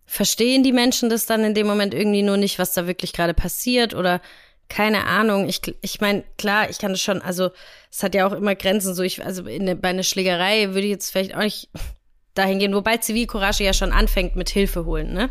[0.05, 3.33] verstehen die Menschen das dann in dem Moment irgendwie nur nicht, was da wirklich gerade
[3.33, 4.21] passiert oder
[4.69, 5.47] keine Ahnung.
[5.47, 7.51] Ich, ich meine, klar, ich kann das schon, also
[7.91, 8.95] es hat ja auch immer Grenzen.
[8.95, 11.69] So, ich, also in, bei einer Schlägerei würde ich jetzt vielleicht auch nicht
[12.33, 15.29] dahin gehen, wobei Zivilcourage ja schon anfängt mit Hilfe holen, ne?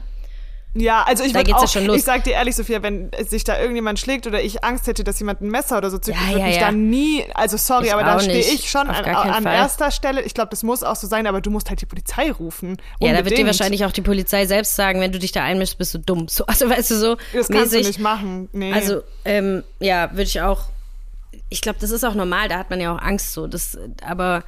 [0.74, 1.98] Ja, also ich würde ja auch, schon los.
[1.98, 5.18] ich sag dir ehrlich, Sophia, wenn sich da irgendjemand schlägt oder ich Angst hätte, dass
[5.18, 6.62] jemand ein Messer oder so zückt, Ja, ich würde ja, mich ja.
[6.62, 10.22] da nie, also sorry, Ich aber da stehe ich schon an, an erster Stelle.
[10.22, 12.78] Ich glaube, das muss auch so sein, aber du musst halt die Polizei rufen.
[13.00, 15.76] Ja, da wird dir wahrscheinlich auch die Polizei selbst sagen, wenn du dich da einmischst,
[15.76, 16.28] bist du dumm.
[16.28, 17.82] So, also weißt du so Das kannst mäßig.
[17.82, 18.48] du nicht machen.
[18.52, 18.72] Nee.
[18.72, 20.64] Also, ähm, ja, würde ich auch.
[21.50, 23.46] Ich glaube, das ist auch normal, da hat man ja auch Angst so.
[23.46, 24.42] Das, aber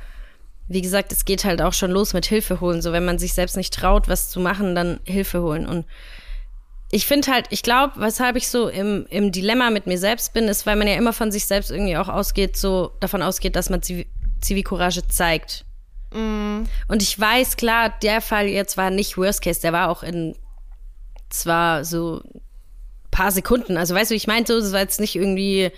[0.69, 2.83] wie gesagt, es geht halt auch schon los mit Hilfe holen.
[2.83, 5.67] So, wenn man sich selbst nicht traut, was zu machen, dann Hilfe holen.
[5.67, 5.85] Und
[6.91, 10.45] ich finde halt, ich glaube, weshalb ich so im, im Dilemma mit mir selbst bin,
[10.45, 13.71] ist, weil man ja immer von sich selbst irgendwie auch ausgeht, so davon ausgeht, dass
[13.71, 14.07] man Zivi
[14.41, 15.65] Zivilcourage zeigt.
[16.87, 20.37] Und ich weiß, klar, der Fall jetzt war nicht Worst Case, der war auch in
[21.31, 22.23] zwar so
[23.11, 23.77] paar Sekunden.
[23.77, 25.73] Also weißt du, ich meinte so, das war jetzt nicht irgendwie,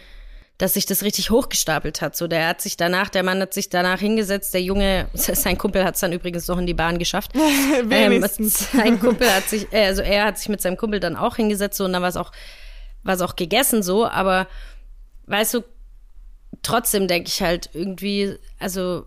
[0.59, 2.17] dass sich das richtig hochgestapelt hat.
[2.17, 5.85] So, der hat sich danach, der Mann hat sich danach hingesetzt, der Junge, sein Kumpel
[5.85, 7.33] hat es dann übrigens noch in die Bahn geschafft.
[7.35, 8.71] ähm, Wenigstens.
[8.73, 11.77] sein Kumpel hat sich, äh, also er hat sich mit seinem Kumpel dann auch hingesetzt
[11.77, 12.33] so, und dann war es auch,
[13.03, 14.49] war es auch gegessen so, aber
[15.27, 15.65] weißt du,
[16.63, 19.07] trotzdem denke ich halt irgendwie, also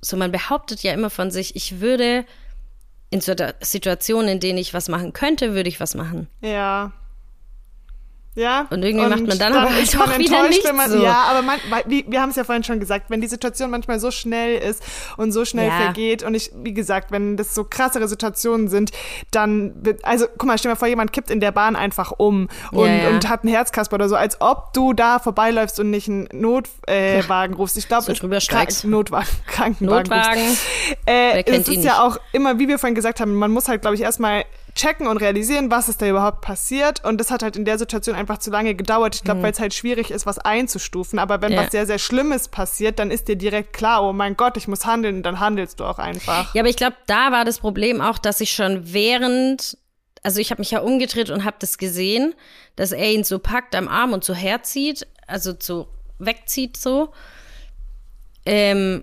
[0.00, 2.24] so man behauptet ja immer von sich, ich würde
[3.10, 6.28] in so der Situation, in denen ich was machen könnte, würde ich was machen.
[6.40, 6.92] Ja.
[8.38, 8.66] Ja.
[8.70, 11.02] Und irgendwie macht man dann aber halt auch wieder nicht man, so.
[11.02, 13.98] Ja, aber man, wie, wir haben es ja vorhin schon gesagt, wenn die Situation manchmal
[13.98, 14.80] so schnell ist
[15.16, 15.76] und so schnell Ja.
[15.80, 18.92] vergeht und ich, wie gesagt, wenn das so krassere Situationen sind,
[19.32, 22.12] dann wird, also guck mal, stell dir mal vor, jemand kippt in der Bahn einfach
[22.16, 23.08] um und, Ja, ja.
[23.08, 27.54] und hat einen Herzkasper oder so, als ob du da vorbeiläufst und nicht einen Notwagen
[27.54, 27.76] äh, rufst.
[27.76, 28.84] Ich glaube, So drüber steigst.
[28.84, 30.08] Notwagen, Krankenwagen.
[30.10, 30.42] Notwagen.
[30.48, 30.66] Rufst.
[31.06, 33.96] Äh, es ist ja auch immer, wie wir vorhin gesagt haben, man muss halt, glaube
[33.96, 34.44] ich, erstmal
[34.78, 37.04] checken und realisieren, was ist da überhaupt passiert.
[37.04, 39.16] Und das hat halt in der Situation einfach zu lange gedauert.
[39.16, 41.18] Ich glaube, weil es halt schwierig ist, was einzustufen.
[41.18, 41.56] Aber wenn Mhm.
[41.58, 41.64] Ja.
[41.64, 44.86] was sehr, sehr Schlimmes passiert, dann ist dir direkt klar, oh mein Gott, ich muss
[44.86, 45.16] handeln.
[45.16, 46.54] Und dann handelst du auch einfach.
[46.54, 49.76] Ja, aber ich glaube, da war das Problem auch, dass ich schon während,
[50.22, 52.34] also ich habe mich ja umgedreht und habe das gesehen,
[52.76, 55.88] dass er ihn so packt am Arm und so herzieht, also so
[56.20, 57.12] wegzieht so.
[58.46, 59.02] Ähm,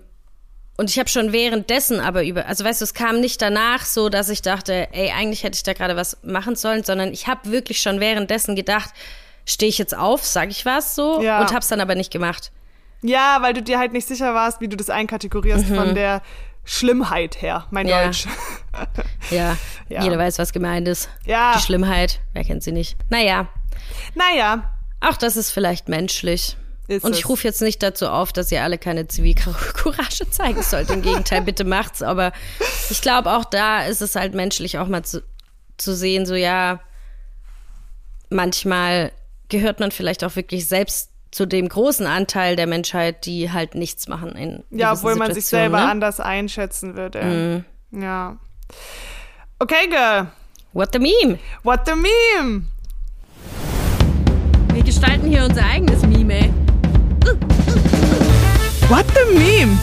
[0.76, 4.08] und ich habe schon währenddessen aber über, also weißt du, es kam nicht danach so,
[4.08, 7.50] dass ich dachte, ey, eigentlich hätte ich da gerade was machen sollen, sondern ich habe
[7.50, 8.90] wirklich schon währenddessen gedacht,
[9.46, 11.40] stehe ich jetzt auf, sage ich was so Ja.
[11.40, 12.52] und hab's dann aber nicht gemacht.
[13.02, 16.22] Ja, weil du dir halt nicht sicher warst, wie du das einkategorierst von der
[16.64, 17.90] Schlimmheit her, mein Mhm.
[17.90, 18.04] Ja.
[18.04, 18.26] Deutsch.
[19.30, 19.56] Ja,
[19.88, 20.02] Ja.
[20.02, 21.08] jeder weiß, was gemeint ist.
[21.24, 21.54] Ja.
[21.56, 22.96] Die Schlimmheit, wer kennt sie nicht?
[23.08, 23.48] Naja,
[24.14, 26.56] naja, auch das ist vielleicht menschlich.
[26.88, 27.18] Ist Und es.
[27.18, 30.90] ich rufe jetzt nicht dazu auf, dass ihr alle keine Zivilcourage zeigen sollt.
[30.90, 32.02] Im Gegenteil, bitte macht's.
[32.02, 32.32] Aber
[32.90, 35.22] ich glaube, auch da ist es halt menschlich, auch mal zu,
[35.76, 36.80] zu sehen, so ja,
[38.30, 39.12] manchmal
[39.48, 44.08] gehört man vielleicht auch wirklich selbst zu dem großen Anteil der Menschheit, die halt nichts
[44.08, 45.90] machen in ja, obwohl man sich selber ne?
[45.90, 47.64] anders einschätzen würde.
[47.92, 48.00] Mhm.
[48.00, 48.38] Ja.
[49.58, 50.28] Okay, girl.
[50.72, 51.38] What the meme?
[51.62, 52.66] What the meme?
[54.72, 56.65] Wir gestalten hier unser eigenes Meme, ey.
[58.88, 59.76] What the meme?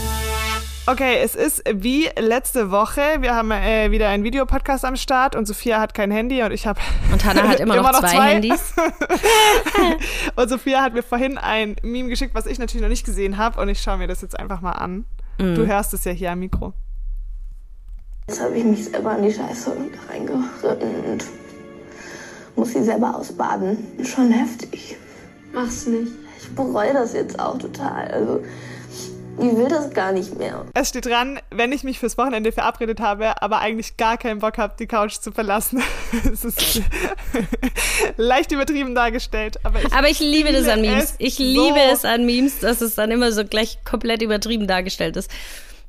[0.86, 3.02] Okay, es ist wie letzte Woche.
[3.20, 6.66] Wir haben äh, wieder einen Videopodcast am Start und Sophia hat kein Handy und ich
[6.66, 6.80] habe.
[7.12, 8.72] Und Hannah hat immer, noch, zwei, Handys.
[10.36, 13.60] Und Sophia hat mir vorhin ein Meme geschickt, was ich natürlich noch nicht gesehen habe
[13.60, 15.04] und ich schaue mir das jetzt einfach mal an.
[15.38, 15.54] Mhm.
[15.54, 16.72] Du hörst es ja hier am Mikro.
[18.26, 19.76] Jetzt habe ich mich selber in die Scheiße
[20.08, 21.24] reingeritten und
[22.56, 23.76] muss sie selber ausbaden.
[24.02, 24.96] Schon heftig.
[25.52, 26.12] Mach's nicht.
[26.40, 28.08] Ich bereue das jetzt auch total.
[28.08, 28.40] Also,
[29.38, 30.64] ich will das gar nicht mehr.
[30.74, 34.58] Es steht dran, wenn ich mich fürs Wochenende verabredet habe, aber eigentlich gar keinen Bock
[34.58, 35.82] habe, die Couch zu verlassen.
[36.32, 36.82] es ist
[38.16, 41.04] leicht übertrieben dargestellt, aber ich, Aber ich liebe das an Memes.
[41.04, 41.42] es Ich so.
[41.42, 45.30] liebe es an Memes, dass es dann immer so gleich komplett übertrieben dargestellt ist.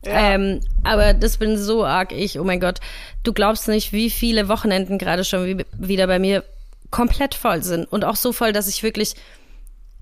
[0.05, 0.33] Ja.
[0.33, 2.39] Ähm, aber das bin so arg ich.
[2.39, 2.79] Oh mein Gott.
[3.23, 6.43] Du glaubst nicht, wie viele Wochenenden gerade schon wie, wieder bei mir
[6.91, 7.91] komplett voll sind.
[7.91, 9.15] Und auch so voll, dass ich wirklich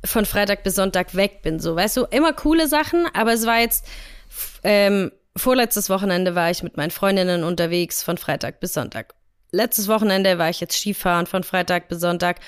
[0.05, 1.59] von Freitag bis Sonntag weg bin.
[1.59, 3.85] So, weißt du, immer coole Sachen, aber es war jetzt,
[4.63, 9.15] ähm, vorletztes Wochenende war ich mit meinen Freundinnen unterwegs von Freitag bis Sonntag.
[9.51, 12.39] Letztes Wochenende war ich jetzt Skifahren von Freitag bis Sonntag.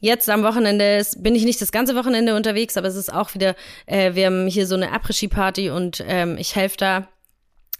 [0.00, 3.34] Jetzt am Wochenende ist, bin ich nicht das ganze Wochenende unterwegs, aber es ist auch
[3.34, 3.54] wieder,
[3.86, 7.08] äh, wir haben hier so eine Après-Ski-Party und ähm, ich helfe da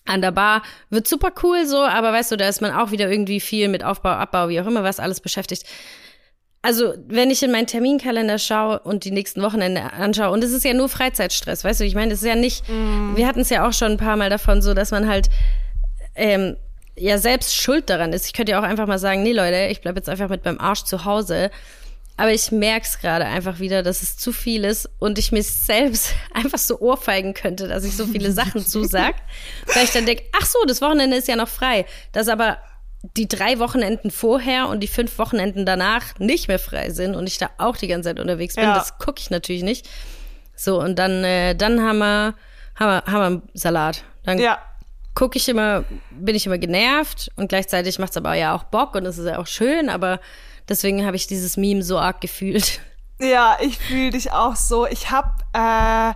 [0.07, 0.63] an der Bar.
[0.91, 3.85] Wird super cool so, aber weißt du, da ist man auch wieder irgendwie viel mit
[3.85, 5.65] Aufbau, Abbau, wie auch immer, was alles beschäftigt.
[6.65, 10.65] Also, wenn ich in meinen Terminkalender schaue und die nächsten Wochenende anschaue, und es ist
[10.65, 13.69] ja nur Freizeitstress, weißt du, ich meine, das ist ja nicht, wir hatten es ja
[13.69, 15.29] auch schon ein paar Mal davon, so dass man halt
[16.15, 16.57] ähm,
[16.97, 18.25] ja selbst schuld daran ist.
[18.25, 20.59] Ich könnte ja auch einfach mal sagen, nee Leute, ich bleib jetzt einfach mit meinem
[20.59, 21.51] Arsch zu Hause.
[22.17, 26.15] Aber ich merk's gerade einfach wieder, dass es zu viel ist und ich mir selbst
[26.33, 29.17] einfach so ohrfeigen könnte, dass ich so viele Sachen zusag.
[29.75, 31.85] Weil ich dann denke, ach so, das Wochenende ist ja noch frei.
[32.13, 32.57] Das aber
[33.17, 37.39] die drei Wochenenden vorher und die fünf Wochenenden danach nicht mehr frei sind und ich
[37.39, 38.75] da auch die ganze Zeit unterwegs bin, Ja.
[38.75, 39.89] das gucke ich natürlich nicht.
[40.57, 42.35] So, und dann, äh, dann haben wir,
[42.77, 44.05] haben wir, haben wir einen Salat.
[44.25, 44.59] Dann Ja.
[45.15, 48.95] gucke ich immer, bin ich immer genervt und gleichzeitig macht es aber ja auch Bock
[48.95, 50.19] und es ist ja auch schön, aber
[50.69, 52.81] deswegen habe ich dieses Meme so arg gefühlt.
[53.21, 54.87] Ja, ich fühle dich auch so.
[54.89, 56.13] Ich hab äh,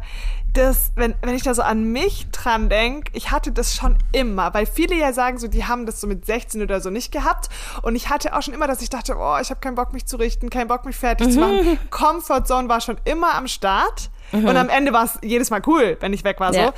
[0.58, 4.52] das, wenn, wenn ich da so an mich dran denk, ich hatte das schon immer,
[4.54, 7.48] weil viele ja sagen so, die haben das so mit 16 oder so nicht gehabt.
[7.82, 10.06] Und ich hatte auch schon immer, dass ich dachte, oh, ich habe keinen Bock, mich
[10.06, 11.78] zu richten, keinen Bock, mich fertig zu machen.
[11.90, 14.10] Comfort Zone war schon immer am Start.
[14.30, 16.66] Und am Ende war es jedes Mal cool, wenn ich weg war Ja.
[16.66, 16.72] so.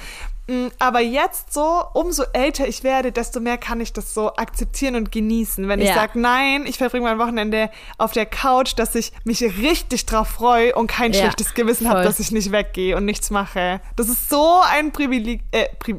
[0.50, 4.96] Mm, Aber jetzt so, umso älter ich werde, desto mehr kann ich das so akzeptieren
[4.96, 5.68] und genießen.
[5.68, 5.94] Wenn ich Ja.
[5.94, 10.74] sage, nein, ich verbringe mein Wochenende auf der Couch, dass ich mich richtig drauf freue
[10.74, 13.80] und kein Ja, schlechtes Gewissen habe, dass ich nicht weggehe und nichts mache.
[13.96, 15.42] Das ist so ein Privileg.
[15.52, 15.96] Äh, Pri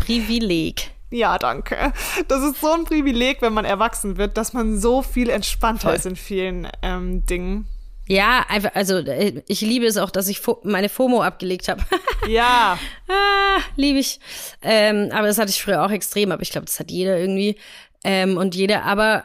[0.00, 0.90] Privileg.
[1.10, 1.92] ja, danke.
[2.28, 5.96] Das ist so ein Privileg, wenn man erwachsen wird, dass man so viel entspannter Voll.
[5.96, 7.66] ist in vielen ähm, Dingen.
[8.08, 11.82] Ja, einfach, also äh, ich liebe es auch, dass ich meine FOMO abgelegt habe.
[12.26, 12.78] Ja,
[13.08, 14.20] ah, liebe ich.
[14.60, 17.56] Ähm, aber das hatte ich früher auch extrem, aber ich glaube, das hat jeder irgendwie.
[18.04, 19.24] Ähm, und jeder, aber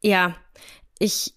[0.00, 0.36] ja,
[1.00, 1.34] ich,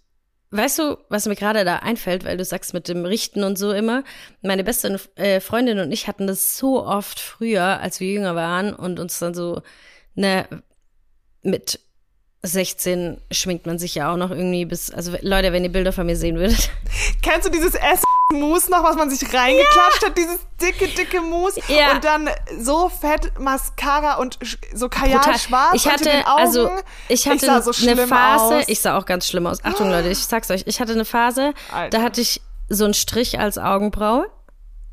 [0.51, 3.71] weißt du, was mir gerade da einfällt, weil du sagst mit dem Richten und so
[3.71, 4.03] immer,
[4.43, 8.75] meine beste äh, Freundin und ich hatten das so oft früher, als wir jünger waren
[8.75, 9.63] und uns dann so,
[10.13, 10.47] ne,
[11.41, 11.79] mit
[12.41, 16.05] 16 schminkt man sich ja auch noch irgendwie bis, also Leute, wenn ihr Bilder von
[16.05, 16.69] mir sehen würdet.
[17.21, 20.17] Kennst du dieses Ess-Mousse noch, was man sich reingeklatscht hat?
[20.17, 21.59] Dieses dicke, dicke Mousse.
[21.67, 21.91] Ja.
[21.91, 22.29] Und dann
[22.61, 24.39] so fett Mascara und
[24.73, 25.37] so Kajal Total.
[25.37, 26.39] schwarz Ich hatte, den Augen.
[26.39, 26.69] also,
[27.09, 28.63] ich hatte sah so eine Phase, aus.
[28.67, 29.57] ich sah auch ganz schlimm aus.
[29.65, 31.97] Achtung, Leute, ich sag's euch, ich hatte eine Phase, Alter.
[31.97, 34.27] da hatte ich so einen Strich als Augenbraue.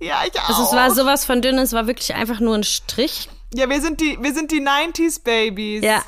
[0.00, 0.48] ja, ich auch.
[0.48, 3.28] Also es war sowas von dünn, es war wirklich einfach nur ein Strich.
[3.54, 5.84] Ja, wir sind die, wir sind die 90s Babies.
[5.84, 6.02] Ja.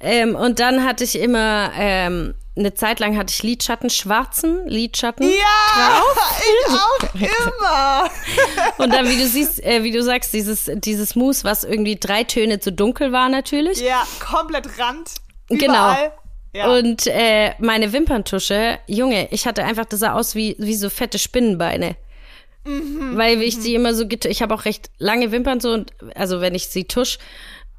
[0.00, 5.28] Ähm, und dann hatte ich immer, ähm, eine Zeit lang hatte ich Lidschatten, schwarzen Lidschatten.
[5.28, 6.02] Ja,
[6.44, 8.10] ich auch immer.
[8.78, 12.24] Und dann, wie du siehst, äh, wie du sagst, dieses, dieses Mousse, was irgendwie drei
[12.24, 13.80] Töne zu dunkel war natürlich.
[13.80, 15.10] Ja, komplett Rand.
[15.48, 15.72] Genau.
[15.72, 16.12] Überall.
[16.54, 16.72] Ja.
[16.72, 21.18] Und äh, meine Wimperntusche, Junge, ich hatte einfach, das sah aus wie, wie so fette
[21.18, 21.96] Spinnenbeine.
[22.68, 23.16] Mhm.
[23.16, 26.54] Weil ich sie immer so, ich habe auch recht lange Wimpern so, und, also wenn
[26.54, 27.18] ich sie tusch.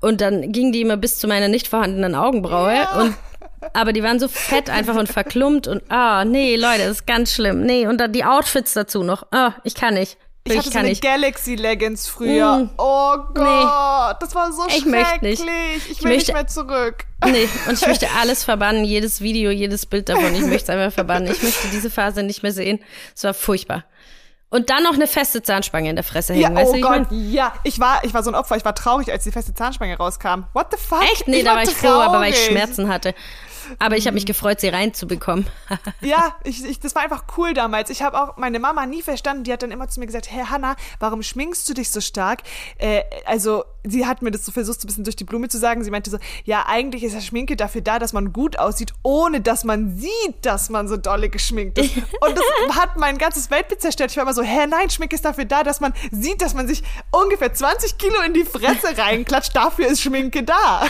[0.01, 2.87] Und dann ging die immer bis zu meiner nicht vorhandenen Augenbraue.
[2.99, 3.15] Und,
[3.73, 7.33] aber die waren so fett einfach und verklumpt und, ah, nee, Leute, das ist ganz
[7.33, 7.61] schlimm.
[7.63, 9.27] Nee, und dann die Outfits dazu noch.
[9.31, 10.17] Ah, ich kann nicht.
[10.45, 11.03] ich hatte so kann nicht.
[11.03, 12.59] Galaxy Leggings früher.
[12.59, 12.69] Mm.
[12.77, 14.91] Oh Gott, das war so Ich schrecklich.
[14.91, 15.41] möchte nicht.
[15.41, 17.03] Ich Ich will möchte- nicht mehr zurück.
[17.25, 20.33] Nee, und ich möchte alles verbannen, jedes Video, jedes Bild davon.
[20.33, 21.29] Ich möchte es einfach verbannen.
[21.29, 22.79] Ich möchte diese Phase nicht mehr sehen.
[23.13, 23.83] Es war furchtbar.
[24.49, 26.83] Und dann noch eine feste Zahnspange in der Fresse hängen, Ja, oh du, wie ich
[26.83, 27.31] Gott, mein?
[27.31, 27.53] ja.
[27.63, 28.55] Ich war, ich war so ein Opfer.
[28.57, 30.45] Ich war traurig, als die feste Zahnspange rauskam.
[30.53, 31.03] What the fuck?
[31.13, 31.27] Echt?
[31.27, 32.45] Nee, ich da war ich froh, aber weil ich.
[32.45, 33.13] Schmerzen hatte.
[33.77, 35.45] Aber ich habe mich gefreut, sie reinzubekommen.
[36.01, 37.91] Ja, ich, ich, das war einfach cool damals.
[37.91, 39.43] Ich habe auch meine Mama nie verstanden.
[39.43, 42.41] Die hat dann immer zu mir gesagt, Herr Hanna, warum schminkst du dich so stark?
[42.79, 45.57] Äh, also sie hat mir das so versucht, so ein bisschen durch die Blume zu
[45.57, 45.83] sagen.
[45.83, 49.41] Sie meinte so, ja, eigentlich ist ja Schminke dafür da, dass man gut aussieht, ohne
[49.41, 51.95] dass man sieht, dass man so dolle geschminkt ist.
[51.97, 54.11] Und das hat mein ganzes Weltbild zerstört.
[54.11, 56.67] Ich war immer so, hä, nein, Schminke ist dafür da, dass man sieht, dass man
[56.67, 59.55] sich ungefähr 20 Kilo in die Fresse reinklatscht.
[59.55, 60.85] Dafür ist Schminke da.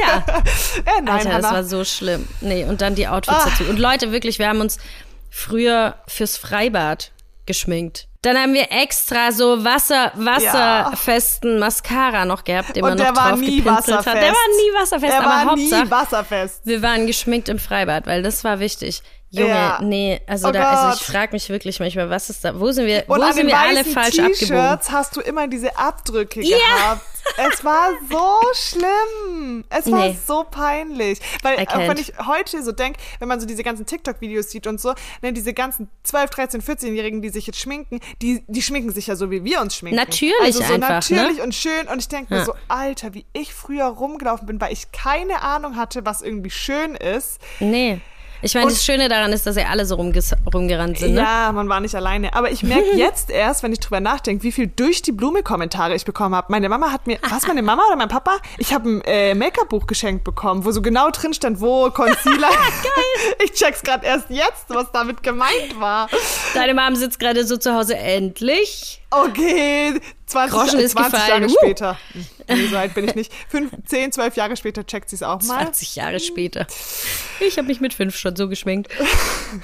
[0.00, 0.24] Ja.
[0.96, 1.52] äh, nein, Alter, das Hanna.
[1.52, 2.26] war so schlimm.
[2.40, 3.48] Nee, und dann die Outfits Ah.
[3.50, 3.64] dazu.
[3.70, 4.78] Und Leute, wirklich, wir haben uns
[5.30, 7.12] früher fürs Freibad
[7.50, 8.06] geschminkt.
[8.22, 13.30] Dann haben wir extra so Wasser, wasserfesten Mascara noch gehabt, den man noch der war
[13.30, 14.06] drauf nie gepinselt wasserfest.
[14.06, 14.14] hat.
[14.16, 16.60] Der war nie wasserfest, Er aber war Hauptsache, nie wasserfest.
[16.66, 19.02] wir waren geschminkt im Freibad, weil das war wichtig.
[19.32, 19.78] Junge, Ja.
[19.80, 22.86] nee, also Oh da, also ich frage mich wirklich manchmal, was ist da, wo sind
[22.86, 24.34] wir, Und wo sind wir alle falsch abgebogen?
[24.34, 26.56] T-Shirts hast du immer diese Abdrücke Ja.
[26.56, 27.02] gehabt.
[27.36, 29.64] Es war so schlimm.
[29.70, 30.18] Es war Nee.
[30.26, 31.20] so peinlich.
[31.42, 32.00] Weil auch wenn can't.
[32.00, 35.52] ich heute so denke, wenn man so diese ganzen TikTok-Videos sieht und so, ne, diese
[35.54, 39.44] ganzen 12, 13, 14-Jährigen, die sich jetzt schminken, die, die schminken sich ja so, wie
[39.44, 39.96] wir uns schminken.
[39.96, 41.16] Natürlich also so einfach, ne?
[41.16, 41.86] natürlich und schön.
[41.86, 42.46] Und ich denke mir Ja.
[42.46, 46.96] so, Alter, wie ich früher rumgelaufen bin, weil ich keine Ahnung hatte, was irgendwie schön
[46.96, 47.38] ist.
[47.60, 48.00] Nee.
[48.42, 51.20] Ich meine, das Schöne daran ist, dass ja alle so rumges rumgerannt sind, ne?
[51.20, 52.34] Ja, man war nicht alleine.
[52.34, 55.94] Aber ich merke jetzt erst, wenn ich drüber nachdenke, wie viel durch die Blume Kommentare
[55.94, 56.46] ich bekommen habe.
[56.50, 58.36] Meine Mama hat mir, was meine Mama oder mein Papa?
[58.58, 62.48] Ich habe ein äh, Make-up-Buch geschenkt bekommen, wo so genau drin stand, wo Concealer.
[62.48, 62.90] Geil.
[63.44, 66.08] Ich check's gerade erst jetzt, was damit gemeint war.
[66.54, 68.99] Deine Mom sitzt gerade so zu Hause, endlich.
[69.12, 71.28] Okay, 20, Groschen ist 20 gefallen.
[71.42, 71.56] Jahre Uh.
[71.60, 71.98] später.
[72.48, 73.32] Nee, so alt bin ich nicht.
[73.48, 75.64] Fünf, 10, 12 Jahre später checkt sie es auch mal.
[75.64, 76.66] 20 Jahre später.
[77.40, 78.92] Ich habe mich mit fünf schon so geschminkt.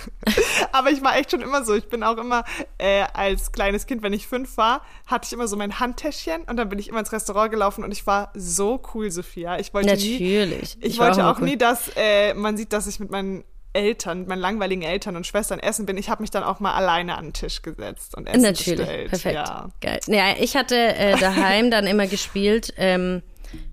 [0.73, 1.75] Aber ich war echt schon immer so.
[1.75, 2.45] Ich bin auch immer
[2.79, 6.57] äh, als kleines Kind, wenn ich fünf war, hatte ich immer so mein Handtäschchen und
[6.57, 9.59] dann bin ich immer ins Restaurant gelaufen und ich war so cool, Sophia.
[9.59, 10.77] Ich wollte nie, Natürlich.
[10.81, 13.45] ich, war wollte immer auch nie, dass äh, man sieht, dass ich mit meinen
[13.77, 15.97] Eltern, mit meinen langweiligen Eltern und Schwestern essen bin.
[15.99, 19.09] Ich habe mich dann auch mal alleine an den Tisch gesetzt und Essen Natürlich, bestellt.
[19.11, 19.35] perfekt.
[19.35, 19.69] Ja.
[19.81, 20.01] Geil.
[20.07, 23.23] Ja, ich hatte äh, daheim dann immer gespielt ähm,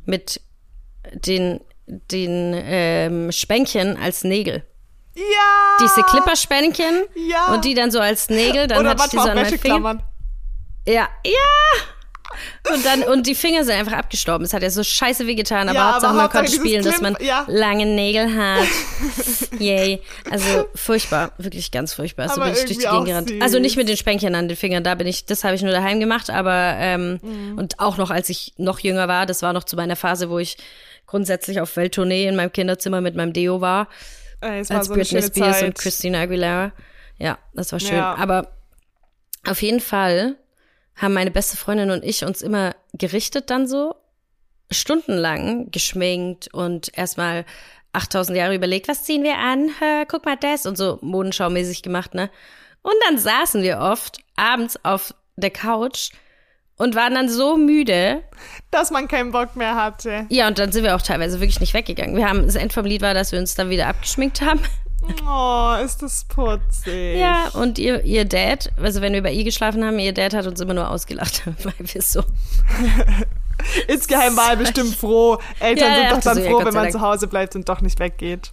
[0.06, 0.42] mit
[1.14, 4.64] den, den ähm, Spänkchen als Nägel.
[5.16, 5.24] Ja!
[5.82, 7.54] Diese Clipperspänkchen Ja.
[7.54, 10.04] und die dann so als Nägel, dann Oder hatte ich die so an meinen Fingern.
[10.88, 11.32] Ja, ja.
[12.74, 14.46] Und dann, und die Finger sind einfach abgestorben.
[14.46, 17.02] Es hat ja so scheiße wehgetan, aber Ja, aber Hauptsache man Hauptsache konnte spielen, dass
[17.02, 17.46] man ja.
[17.48, 18.68] lange Nägel hat.
[19.60, 20.02] Yay.
[20.30, 22.28] Also furchtbar, wirklich ganz furchtbar.
[22.30, 23.30] So Aber bin ich durch die Gegend gerannt.
[23.30, 23.42] süß.
[23.42, 25.72] Also nicht mit den Spänkchen an den Fingern, da bin ich, das habe ich nur
[25.72, 27.58] daheim gemacht, aber ähm, Mhm.
[27.58, 30.40] und auch noch, als ich noch jünger war, das war noch zu meiner Phase, wo
[30.40, 30.58] ich
[31.06, 33.88] grundsätzlich auf Welttournee in meinem Kinderzimmer mit meinem Deo war
[34.42, 35.64] Ey, war als so Britney Spears Zeit.
[35.68, 36.72] und Christina Aguilera.
[37.20, 37.98] Ja, das war schön.
[37.98, 38.16] Ja.
[38.16, 38.48] Aber
[39.48, 40.36] auf jeden Fall
[40.96, 43.96] haben meine beste Freundin und ich uns immer gerichtet dann so
[44.72, 47.46] stundenlang geschminkt und erstmal
[47.94, 49.70] 8000 Jahre überlegt, was ziehen wir an?
[49.80, 52.30] Hä, guck mal das und so modenschaumäßig gemacht, ne?
[52.82, 56.10] Und dann saßen wir oft abends auf der Couch
[56.78, 58.24] und waren dann so müde,
[58.72, 60.26] dass man keinen Bock mehr hatte.
[60.30, 62.18] ja, und dann sind wir auch teilweise wirklich nicht weggegangen.
[62.18, 64.62] Wir haben, das End vom Lied war, dass wir uns dann wieder abgeschminkt haben.
[65.28, 67.18] Oh, ist das putzig.
[67.20, 70.48] Ja, und ihr, ihr Dad, also wenn wir bei ihr geschlafen haben, ihr Dad hat
[70.48, 72.24] uns immer nur ausgelacht, weil wir so.
[73.88, 75.38] Insgeheim war er bestimmt froh.
[75.60, 77.68] Eltern Ja, sind doch dann so, ja, froh, Gott wenn man zu Hause bleibt und
[77.70, 78.52] doch nicht weggeht.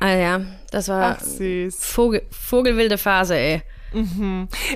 [0.00, 0.40] Ah ja,
[0.70, 1.76] das war Ach, süß.
[1.84, 3.62] Vogel, vogelwilde Phase, ey.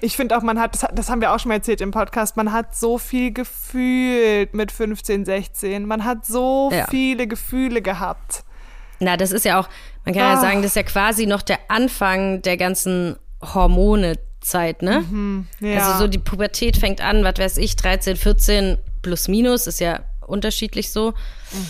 [0.03, 2.37] Ich finde auch, man hat, das, das haben wir auch schon mal erzählt im Podcast,
[2.37, 5.87] man hat so viel gefühlt mit 15, 16.
[5.87, 6.87] Man hat so Ja.
[6.91, 8.45] viele Gefühle gehabt.
[9.01, 9.68] Na, das ist ja auch,
[10.07, 10.41] man kann ja Ah.
[10.41, 15.45] sagen, das ist ja quasi noch der Anfang der ganzen Hormonezeit, ne?
[15.61, 15.79] Ja.
[15.89, 20.01] Also so die Pubertät fängt an, was weiß ich, 13, 14 plus minus, ist ja
[20.27, 21.13] unterschiedlich so.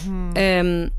[0.07, 0.33] Mhm.
[0.37, 0.91] Ähm,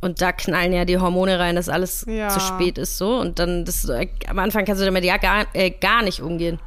[0.00, 2.28] und da knallen ja die Hormone rein, dass alles Ja.
[2.28, 3.16] zu spät ist so.
[3.18, 6.58] Und dann, das, äh, am Anfang kannst du damit ja gar, äh, gar nicht umgehen.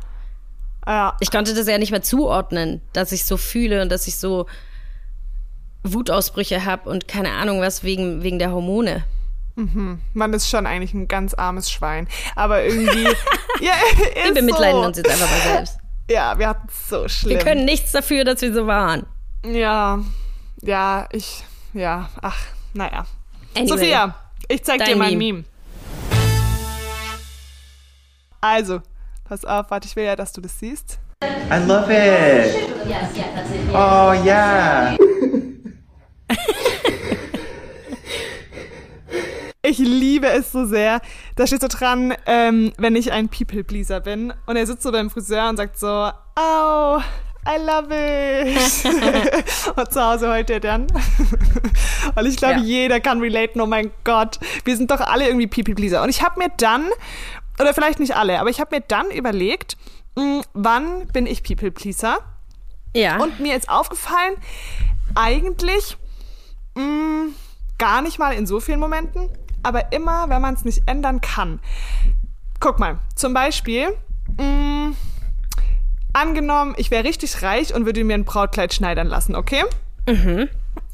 [0.87, 1.15] ja.
[1.19, 4.47] Ich konnte das ja nicht mehr zuordnen, dass ich so fühle und dass ich so
[5.83, 9.03] Wutausbrüche habe und keine Ahnung was wegen, wegen der Hormone.
[10.13, 12.07] Man ist schon eigentlich ein ganz armes Schwein.
[12.35, 13.03] Aber irgendwie.
[13.61, 13.73] ja,
[14.23, 14.87] Wir bemitleiden so.
[14.87, 15.77] uns jetzt einfach mal selbst.
[16.09, 17.37] Ja, wir hatten es so schlimm.
[17.37, 19.05] Wir können nichts dafür, dass wir so waren.
[19.45, 19.99] Ja,
[20.61, 21.43] ja, ich.
[21.73, 22.37] Ja, ach,
[22.73, 23.05] naja.
[23.55, 23.67] Anyway.
[23.67, 24.15] Sophia,
[24.47, 25.33] ich zeig dir mein Meme.
[25.33, 25.43] Meme.
[28.41, 28.81] Also,
[29.25, 30.97] pass auf, warte, ich will ja, dass du das siehst.
[31.21, 32.69] I love it.
[33.73, 34.95] Oh yeah.
[39.69, 40.99] Ich liebe es so sehr.
[41.35, 44.33] Da steht so dran, ähm, wenn ich ein People-Pleaser bin.
[44.47, 46.97] Und er sitzt so beim Friseur und sagt so, au,
[47.47, 48.85] I love it.
[49.77, 50.87] und zu Hause heute er dann.
[52.15, 52.61] und ich glaube, Ja.
[52.63, 54.39] jeder kann relaten, oh mein Gott.
[54.65, 56.01] Wir sind doch alle irgendwie People-Pleaser.
[56.01, 56.85] Und ich habe mir dann,
[57.59, 59.77] oder vielleicht nicht alle, aber ich habe mir dann überlegt,
[60.15, 62.17] mh, wann bin ich People-Pleaser?
[62.95, 63.17] Ja.
[63.21, 64.33] Und mir ist aufgefallen,
[65.13, 65.95] eigentlich
[66.73, 67.33] mh,
[67.77, 69.29] gar nicht mal in so vielen Momenten,
[69.63, 71.59] aber immer, wenn man es nicht ändern kann.
[72.59, 73.87] Guck mal, zum Beispiel,
[74.37, 74.91] mh,
[76.13, 79.63] angenommen, ich wäre richtig reich und würde mir ein Brautkleid schneidern lassen, okay?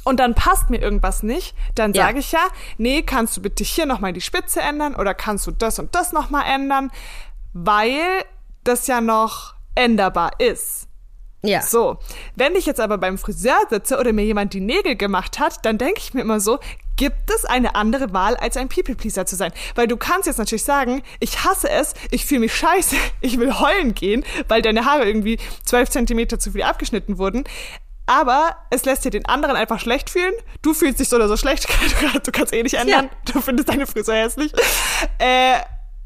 [0.04, 2.06] Und dann passt mir irgendwas nicht, dann Ja.
[2.08, 2.42] sage ich ja,
[2.78, 6.12] nee, kannst du bitte hier nochmal die Spitze ändern oder kannst du das und das
[6.12, 6.92] nochmal ändern,
[7.54, 8.02] weil
[8.66, 10.88] das ja noch änderbar ist.
[11.44, 11.62] ja.
[11.62, 11.98] So,
[12.36, 15.78] wenn ich jetzt aber beim Friseur sitze oder mir jemand die Nägel gemacht hat, dann
[15.78, 16.60] denke ich mir immer so,
[16.96, 19.52] gibt es eine andere Wahl, als ein People-Pleaser zu sein?
[19.76, 23.60] Weil du kannst jetzt natürlich sagen, ich hasse es, ich fühle mich scheiße, ich will
[23.60, 27.44] heulen gehen, weil deine Haare irgendwie 12 Zentimeter zu viel abgeschnitten wurden.
[28.08, 30.34] Aber es lässt dir den anderen einfach schlecht fühlen.
[30.62, 31.68] Du fühlst dich so oder so schlecht.
[31.68, 33.10] Du, du kannst eh nicht ändern.
[33.34, 34.54] Du findest deine Friseur hässlich.
[35.18, 35.58] Äh,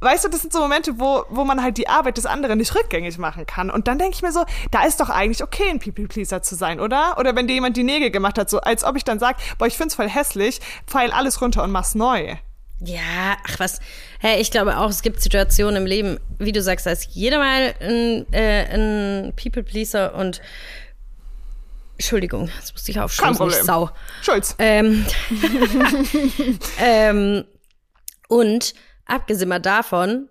[0.01, 2.73] weißt du, das sind so Momente, wo, wo man halt die Arbeit des anderen nicht
[2.75, 3.69] rückgängig machen kann.
[3.69, 6.79] Und dann denke ich mir so, da ist doch eigentlich okay, ein People-Pleaser zu sein,
[6.79, 7.17] oder?
[7.17, 9.67] Oder wenn dir jemand die Nägel gemacht hat, so als ob ich dann sag, boah,
[9.67, 12.35] ich find's voll hässlich, pfeil alles runter und mach's neu.
[12.81, 13.79] Ja, ach was.
[14.19, 17.37] Hey, ich glaube auch, es gibt Situationen im Leben, wie du sagst, da ist jeder
[17.37, 20.41] mal ein, äh, ein People-Pleaser und
[21.97, 23.65] Entschuldigung, jetzt musste ich Kein ich Problem.
[23.65, 23.89] Sau.
[24.21, 24.55] Schulz.
[24.57, 25.05] Ähm,
[26.79, 27.43] ähm,
[28.29, 28.73] und
[29.09, 30.29] abgesehen mal davon,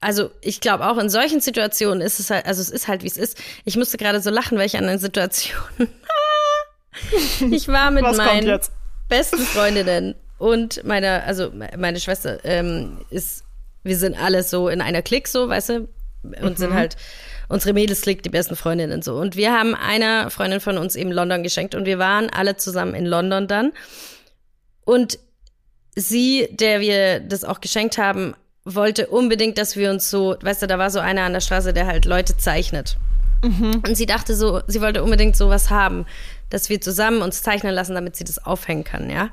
[0.00, 3.06] also ich glaube auch in solchen Situationen ist es halt, also es ist halt wie
[3.06, 3.38] es ist.
[3.64, 5.56] Ich musste gerade so lachen, weil ich an einer Situation.
[7.50, 8.60] ich war mit Was meinen
[9.08, 13.44] besten Freundinnen und meiner, also meine Schwester ähm, ist,
[13.82, 15.88] wir sind alle so in einer Clique so, weißt du,
[16.42, 16.96] und sind halt
[17.48, 19.16] unsere Mädels Clique, die besten Freundinnen so.
[19.16, 22.94] Und wir haben einer Freundin von uns eben London geschenkt und wir waren alle zusammen
[22.94, 23.72] in London dann.
[24.84, 25.18] Und
[25.96, 28.34] sie, der wir das auch geschenkt haben,
[28.64, 31.72] wollte unbedingt, dass wir uns so, weißt du, da war so einer an der Straße,
[31.72, 32.96] der halt Leute zeichnet.
[33.42, 36.06] Und sie dachte so, sie wollte unbedingt sowas haben,
[36.48, 39.28] dass wir zusammen uns zeichnen lassen, damit sie das aufhängen kann, ja.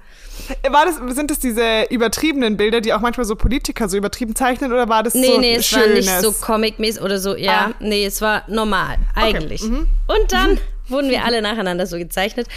[0.69, 4.73] War das, sind das diese übertriebenen Bilder, die auch manchmal so Politiker so übertrieben zeichnen
[4.73, 6.05] oder war das Nee, so nee, es war schönes?
[6.07, 7.71] nicht so comic-mäßig oder so, ja.
[7.71, 7.75] Ah.
[7.79, 9.63] Nee, es war normal, eigentlich.
[9.63, 9.85] Und
[10.27, 10.59] dann
[10.89, 12.47] wurden wir alle nacheinander so gezeichnet.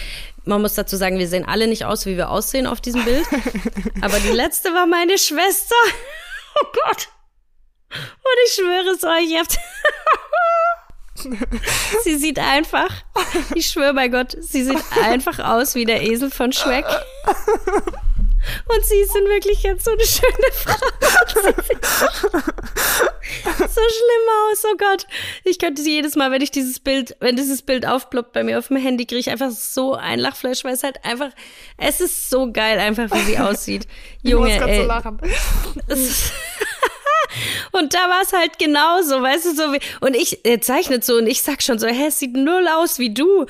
[0.44, 3.26] Man muss dazu sagen, wir sehen alle nicht aus, wie wir aussehen auf diesem Bild.
[4.02, 5.74] Aber die letzte war meine Schwester.
[6.56, 7.08] Oh Gott.
[7.90, 9.58] Und ich schwöre es euch, ihr habt.
[12.04, 12.90] sie sieht einfach,
[13.56, 16.86] ich schwöre bei Gott, sie sieht einfach aus wie der Esel von Shrek.
[18.66, 20.74] Und sie ist in Wirklichkeit so eine schöne Frau.
[23.58, 25.06] So schlimm aus, oh Gott.
[25.44, 28.58] Ich könnte sie jedes Mal, wenn ich dieses Bild, wenn dieses Bild aufploppt bei mir
[28.58, 31.30] auf dem Handy, kriege ich einfach so ein Lachfleisch, weil es halt einfach,
[31.78, 33.86] es ist so geil einfach, wie sie aussieht.
[34.22, 34.82] ich muss Junge, ey.
[34.82, 35.18] so lachen.
[37.72, 41.14] Und da war es halt genauso, weißt du, so wie, und ich er zeichnet so
[41.14, 43.46] und ich sag schon so, hä, es sieht null aus wie du.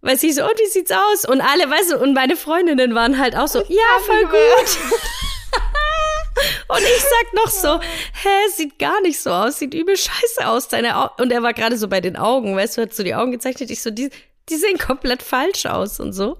[0.00, 1.24] Weil sie so, und wie sieht's aus?
[1.24, 4.78] Und alle, weißt du, und meine Freundinnen waren halt auch so, ja, voll gut.
[6.68, 10.68] Und ich sag noch so, hä, sieht gar nicht so aus, sieht übel scheiße aus,
[10.68, 13.14] deine Au Und er war gerade so bei den Augen, weißt du, hat so die
[13.14, 14.10] Augen gezeichnet, ich so, die,
[14.48, 16.38] die sehen komplett falsch aus und so.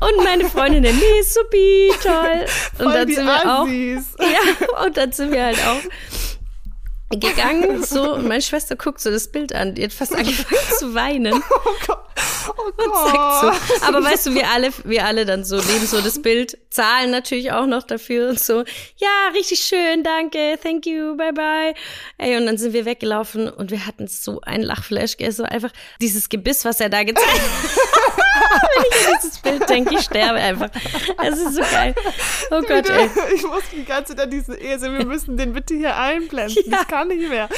[0.00, 2.46] Und meine Freundinnen, nee, supi, toll.
[2.78, 3.66] Und Voll dann sind wir auch,
[4.20, 5.80] ja, und dann sind wir halt auch
[7.20, 10.94] gegangen, so, und meine Schwester guckt so das Bild an, die hat fast angefangen zu
[10.94, 11.98] weinen Oh Gott.
[12.48, 13.12] Oh und Gott.
[13.12, 16.58] sagt so, aber weißt du, wir alle, wir alle dann so nehmen so das Bild,
[16.70, 18.64] zahlen natürlich auch noch dafür und so,
[18.96, 21.74] ja, richtig schön, danke, thank you, bye bye.
[22.18, 26.28] Ey, und dann sind wir weggelaufen und wir hatten so ein Lachflash, so einfach dieses
[26.28, 28.12] Gebiss, was er da gezeigt hat.
[28.74, 30.70] Wenn ich an dieses Bild denke, ich sterbe einfach.
[31.22, 31.94] Es ist so geil.
[32.50, 33.10] Oh Gott, ey.
[33.34, 36.64] Ich muss die ganze Zeit an diesen Esel, wir müssen den bitte hier einblenden.
[36.66, 36.80] Ja.
[36.80, 37.48] Ich kann nicht mehr.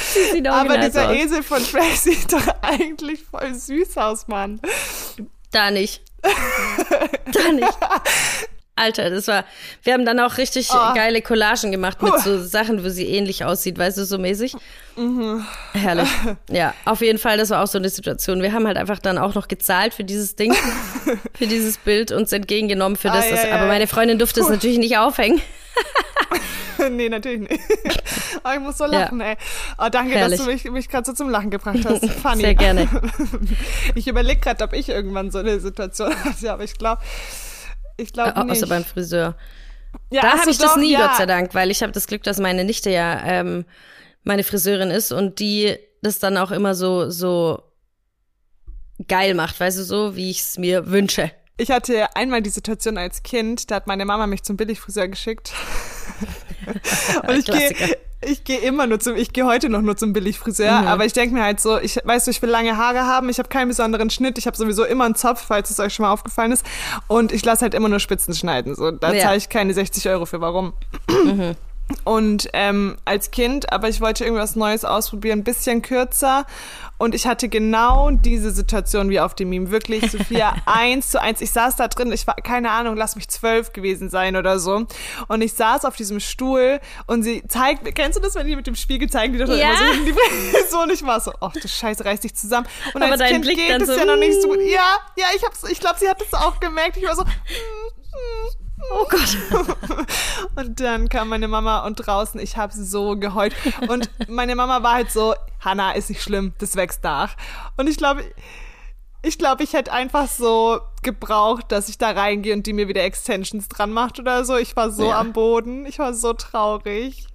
[0.51, 1.15] Aber dieser aus.
[1.15, 4.59] Esel von Shrek sieht doch eigentlich voll süß aus, Mann.
[5.51, 6.01] Da nicht.
[7.31, 7.77] Da nicht.
[8.77, 9.45] Alter, das war.
[9.83, 10.93] Wir haben dann auch richtig Oh.
[10.93, 14.53] geile Collagen gemacht mit so Sachen, wo sie ähnlich aussieht, weißt du, so mäßig.
[14.97, 15.45] Mhm.
[15.73, 16.09] Herrlich.
[16.49, 18.41] Ja, auf jeden Fall, das war auch so eine Situation.
[18.41, 20.53] Wir haben halt einfach dann auch noch gezahlt für dieses Ding,
[21.33, 23.25] für dieses Bild, uns entgegengenommen für das.
[23.25, 23.67] Ei, das ei, aber ei.
[23.67, 25.41] meine Freundin durfte es natürlich nicht aufhängen.
[26.91, 27.61] nee, natürlich nicht.
[28.43, 29.35] Aber ich muss so lachen, ey.
[29.77, 30.37] Oh, danke, Herrlich.
[30.37, 32.05] dass du mich, mich gerade so zum Lachen gebracht hast.
[32.09, 32.41] Funny.
[32.41, 32.87] Sehr gerne.
[33.95, 37.01] Ich überlege gerade, ob ich irgendwann so eine Situation hatte, aber ich glaube,
[37.97, 38.51] ich glaube nicht.
[38.51, 39.35] Außer beim Friseur.
[40.11, 41.07] ja, Da habe ich das doch, nie, ja.
[41.07, 43.65] Gott sei Dank, weil ich habe das Glück, dass meine Nichte ja ähm,
[44.23, 47.61] meine Friseurin ist und die das dann auch immer so so
[49.07, 51.31] geil macht, weißt du, so wie ich es mir wünsche.
[51.57, 55.53] Ich hatte einmal die Situation als Kind, da hat meine Mama mich zum Billigfriseur geschickt.
[57.27, 57.97] Und ich gehe
[58.27, 60.87] ich gehe immer nur zum, ich gehe heute noch nur zum Billigfriseur, Mhm.
[60.87, 63.37] aber ich denke mir halt so, ich weißt du, ich will lange Haare haben, ich
[63.37, 66.11] habe keinen besonderen Schnitt, ich habe sowieso immer einen Zopf, falls es euch schon mal
[66.11, 66.65] aufgefallen ist,
[67.07, 68.73] und ich lasse halt immer nur Spitzen schneiden.
[68.75, 69.21] So, da Ja.
[69.25, 70.41] zahle ich keine 60 Euro für.
[70.41, 70.73] Warum?
[72.03, 76.45] Und ähm, als Kind, aber ich wollte irgendwas Neues ausprobieren, ein bisschen kürzer.
[76.97, 79.69] Und ich hatte genau diese Situation wie auf dem Meme.
[79.69, 81.41] Wirklich, Sophia, eins zu eins.
[81.41, 84.87] Ich saß da drin, ich war, keine Ahnung, lass mich zwölf gewesen sein oder so.
[85.27, 88.55] Und ich saß auf diesem Stuhl und sie zeigt mir, kennst du das, wenn die
[88.55, 89.55] mit dem Spiegel zeigen, die doch Ja.
[89.69, 92.67] immer so hinten die und ich war so, ach du Scheiße, reiß dich zusammen.
[92.93, 94.57] Und Aber als dein Kind Blick geht es so, ja noch nicht so gut.
[94.57, 94.67] mm.
[94.67, 96.97] Ja, ja, ich hab's, ich glaube, sie hat es auch gemerkt.
[96.97, 100.07] Ich war so, mm, mm, Oh Gott.
[100.55, 103.53] und dann kam meine Mama und draußen, ich habe so geheult.
[103.87, 107.35] Und meine Mama war halt so, Hanna, ist nicht schlimm, das wächst nach.
[107.77, 108.23] Und ich glaube,
[109.21, 113.03] ich glaube, ich hätte einfach so gebraucht, dass ich da reingehe und die mir wieder
[113.03, 114.55] Extensions dran macht oder so.
[114.55, 115.19] Ich war so Ja.
[115.19, 117.27] am Boden, ich war so traurig.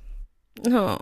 [0.67, 0.97] Oh.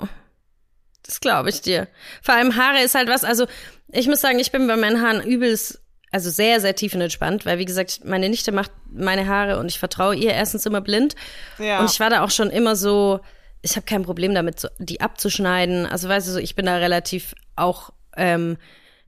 [1.02, 1.88] Das glaube ich dir.
[2.22, 3.46] Vor allem Haare ist halt was, also
[3.88, 5.80] ich muss sagen, ich bin bei meinen Haaren übelst,
[6.10, 10.14] also sehr, sehr tiefenentspannt, weil wie gesagt, meine Nichte macht meine Haare und ich vertraue
[10.14, 11.14] ihr erstens immer blind.
[11.58, 11.80] Ja.
[11.80, 13.20] Und ich war da auch schon immer so,
[13.62, 15.86] ich habe kein Problem damit, so, die abzuschneiden.
[15.86, 18.56] Also weißt du, so, ich bin da relativ auch, ähm,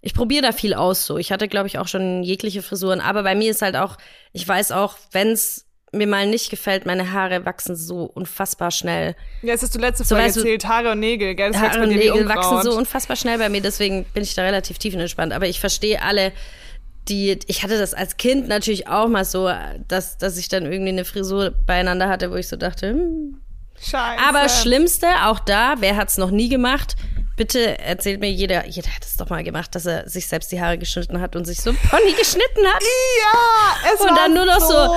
[0.02, 1.18] ich probiere da viel aus so.
[1.18, 3.96] Ich hatte, glaube ich, auch schon jegliche Frisuren, aber bei mir ist halt auch,
[4.32, 9.16] ich weiß auch, wenn's mir mal nicht gefällt, meine Haare wachsen so unfassbar schnell.
[9.42, 11.50] Ja, es ist die letzte So, Folge du, erzählt, Haare und Nägel, gell?
[11.50, 14.78] Das Haare und Nägel wachsen so unfassbar schnell bei mir, deswegen bin ich da relativ
[14.78, 15.32] tiefenentspannt.
[15.32, 16.32] Aber ich verstehe alle,
[17.10, 19.50] die, ich hatte das als Kind natürlich auch mal so,
[19.88, 23.40] dass, dass ich dann irgendwie eine Frisur beieinander hatte, wo ich so dachte, hm.
[23.82, 24.22] Scheiße.
[24.28, 26.96] Aber Schlimmste, auch da, wer hat's noch nie gemacht?
[27.36, 30.60] Bitte erzählt mir jeder, jeder hat es doch mal gemacht, dass er sich selbst die
[30.60, 32.82] Haare geschnitten hat und sich so ein Pony geschnitten hat.
[32.82, 34.68] Ja, es Und war dann nur noch so.
[34.68, 34.94] so-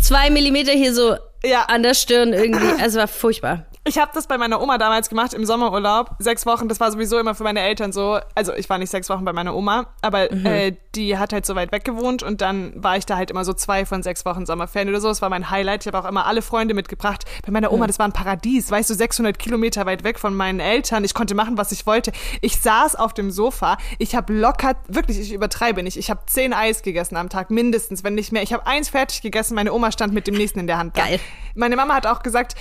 [0.00, 1.64] Zwei Millimeter hier so Ja.
[1.64, 2.82] an der Stirn irgendwie.
[2.82, 3.66] Es war furchtbar.
[3.88, 6.10] Ich habe das bei meiner Oma damals gemacht im Sommerurlaub.
[6.18, 8.18] Sechs Wochen, das war sowieso immer für meine Eltern so.
[8.34, 10.44] Also ich war nicht sechs Wochen bei meiner Oma, aber Mhm.
[10.44, 13.46] äh, die hat halt so weit weg gewohnt und dann war ich da halt immer
[13.46, 15.08] so zwei von sechs Wochen Sommerferien oder so.
[15.08, 15.86] Das war mein Highlight.
[15.86, 17.24] Ich habe auch immer alle Freunde mitgebracht.
[17.46, 17.74] Bei meiner Mhm.
[17.76, 18.70] Oma, das war ein Paradies.
[18.70, 21.02] Weißt du, 600 Kilometer weit weg von meinen Eltern.
[21.04, 22.12] Ich konnte machen, was ich wollte.
[22.42, 23.78] Ich saß auf dem Sofa.
[23.98, 25.96] Ich habe locker, wirklich, ich übertreibe nicht.
[25.96, 28.42] Ich habe zehn Eis gegessen am Tag, mindestens, wenn nicht mehr.
[28.42, 29.54] Ich habe eins fertig gegessen.
[29.54, 30.94] Meine Oma stand mit dem nächsten in der Hand.
[30.98, 31.04] da.
[31.04, 31.20] Geil.
[31.54, 32.54] Meine Mama hat auch gesagt,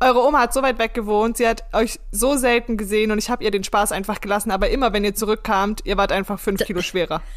[0.00, 3.30] eure Oma hat so weit weg gewohnt, sie hat euch so selten gesehen und ich
[3.30, 6.62] habe ihr den Spaß einfach gelassen, aber immer wenn ihr zurückkamt, ihr wart einfach fünf
[6.64, 7.22] Kilo schwerer.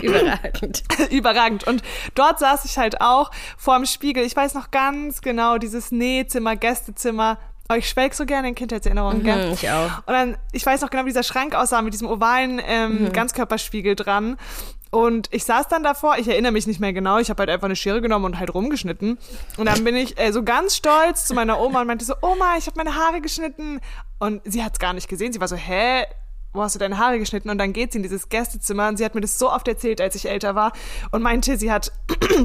[0.00, 0.82] Überragend.
[1.10, 1.64] Überragend.
[1.66, 1.82] Und
[2.14, 4.24] dort saß ich halt auch vorm Spiegel.
[4.24, 7.38] Ich weiß noch ganz genau, dieses Nähzimmer, Gästezimmer.
[7.68, 9.48] Oh, ich schwelg so gerne in Kindheitserinnerungen, gell?
[9.48, 9.98] Mhm, ich auch.
[9.98, 13.12] Und dann, ich weiß noch genau, wie dieser Schrank aussah mit diesem ovalen ähm, Mhm.
[13.12, 14.38] Ganzkörperspiegel dran.
[14.92, 17.64] Und ich saß dann davor, ich erinnere mich nicht mehr genau, ich habe halt einfach
[17.64, 19.18] eine Schere genommen und halt rumgeschnitten.
[19.56, 22.58] Und dann bin ich äh, so ganz stolz zu meiner Oma und meinte so, Oma,
[22.58, 23.80] ich habe meine Haare geschnitten.
[24.18, 25.32] Und sie hat's gar nicht gesehen.
[25.32, 26.04] Sie war so, hä?
[26.52, 27.48] Wo hast du deine Haare geschnitten?
[27.48, 30.02] Und dann geht sie in dieses Gästezimmer und sie hat mir das so oft erzählt,
[30.02, 30.74] als ich älter war
[31.10, 31.90] und meinte, sie hat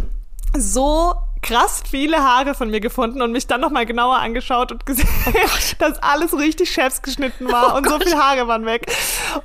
[0.58, 1.16] so
[1.48, 5.08] krass viele Haare von mir gefunden und mich dann nochmal genauer angeschaut und gesehen,
[5.80, 8.86] dass alles richtig chefs geschnitten war und so viele Haare waren weg.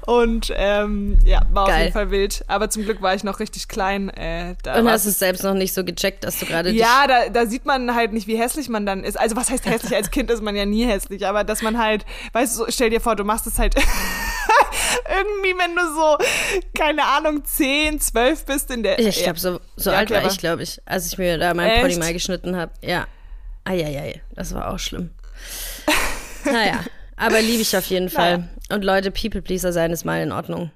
[0.06, 1.82] Und ähm, ja, war auf Geil.
[1.82, 2.44] jeden Fall wild.
[2.48, 4.08] Aber zum Glück war ich noch richtig klein.
[4.10, 7.28] Äh, da Und hast es selbst noch nicht so gecheckt, dass du gerade ja, da,
[7.28, 9.18] da sieht man halt nicht, wie hässlich man dann ist.
[9.18, 9.94] Also was heißt hässlich?
[9.94, 13.00] Als Kind ist man ja nie hässlich, aber dass man halt, weißt du, stell dir
[13.00, 13.74] vor, du machst es halt
[15.08, 16.18] irgendwie, wenn du so,
[16.78, 18.98] keine Ahnung, 10, 12 bist in der...
[18.98, 21.80] Ich glaube, so, so Ja, alt war ich, glaube ich, als ich mir da mein?
[21.80, 22.72] Pony mal geschnitten habe.
[22.82, 23.06] Ja.
[23.64, 25.10] Eieiei, das war auch schlimm.
[26.44, 26.84] naja,
[27.16, 28.48] aber liebe ich auf jeden Fall.
[28.70, 30.70] Und Leute, People-Pleaser sein ist mal in Ordnung.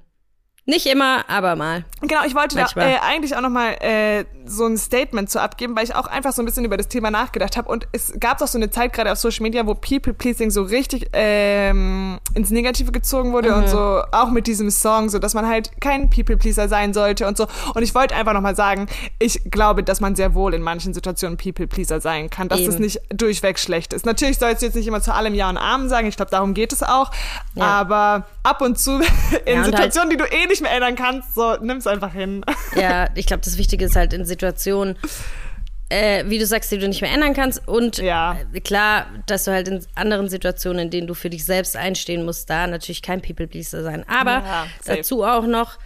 [0.69, 1.85] Nicht immer, aber mal.
[2.01, 5.85] Genau, ich wollte da äh, eigentlich auch nochmal äh, so ein Statement zu abgeben, weil
[5.85, 7.69] ich auch einfach so ein bisschen über das Thema nachgedacht habe.
[7.69, 11.09] Und es gab auch so eine Zeit gerade auf Social Media, wo People-Pleasing so richtig
[11.12, 13.59] ähm, ins Negative gezogen wurde Mhm.
[13.59, 17.37] und so auch mit diesem Song, so dass man halt kein People-Pleaser sein sollte und
[17.37, 17.47] so.
[17.75, 18.89] Und ich wollte einfach nochmal sagen,
[19.21, 22.85] ich glaube, dass man sehr wohl in manchen Situationen People-Pleaser sein kann, dass das Eben.
[22.85, 24.05] nicht durchweg schlecht ist.
[24.05, 26.55] Natürlich sollst du jetzt nicht immer zu allem Ja und Amen sagen, ich glaube, darum
[26.55, 27.12] geht es auch.
[27.55, 27.62] Ja.
[27.67, 29.03] Aber ab und zu in
[29.47, 32.45] Ja, halt- Situationen, die du eh nicht mehr ändern kannst, so nimm's einfach hin.
[32.77, 34.97] Ja, ich glaube, das Wichtige ist halt in Situationen,
[35.89, 37.67] äh, wie du sagst, die du nicht mehr ändern kannst.
[37.69, 38.37] Und Ja.
[38.53, 42.25] äh, klar, dass du halt in anderen Situationen, in denen du für dich selbst einstehen
[42.25, 44.05] musst, da natürlich kein People-Pleaser sein.
[44.09, 45.79] Aber Ja, dazu auch noch,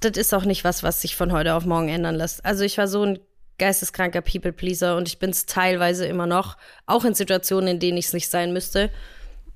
[0.00, 2.44] das ist auch nicht was, was sich von heute auf morgen ändern lässt.
[2.44, 3.18] Also ich war so ein
[3.58, 8.06] geisteskranker People-Pleaser und ich bin es teilweise immer noch, auch in Situationen, in denen ich
[8.06, 8.90] es nicht sein müsste.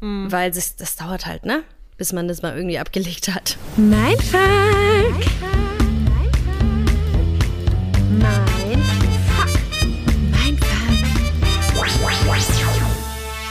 [0.00, 0.30] Mhm.
[0.32, 1.62] Weil das, das dauert halt, ne?
[1.96, 3.56] Bis man das mal irgendwie abgelegt hat.
[3.76, 4.40] Mein Fuck.
[8.18, 9.60] Mein Fuck.
[10.30, 10.74] Mein Fuck.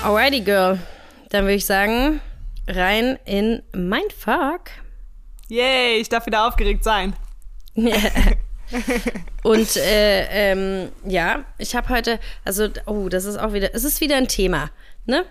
[0.04, 0.80] Alrighty, Girl.
[1.30, 2.20] Dann würde ich sagen,
[2.68, 4.70] rein in Mindfuck.
[5.48, 7.14] Yay, ich darf wieder aufgeregt sein.
[9.44, 14.02] Und äh, ähm, ja, ich habe heute, also, oh, das ist auch wieder, es ist
[14.02, 14.70] wieder ein Thema,
[15.06, 15.26] ne?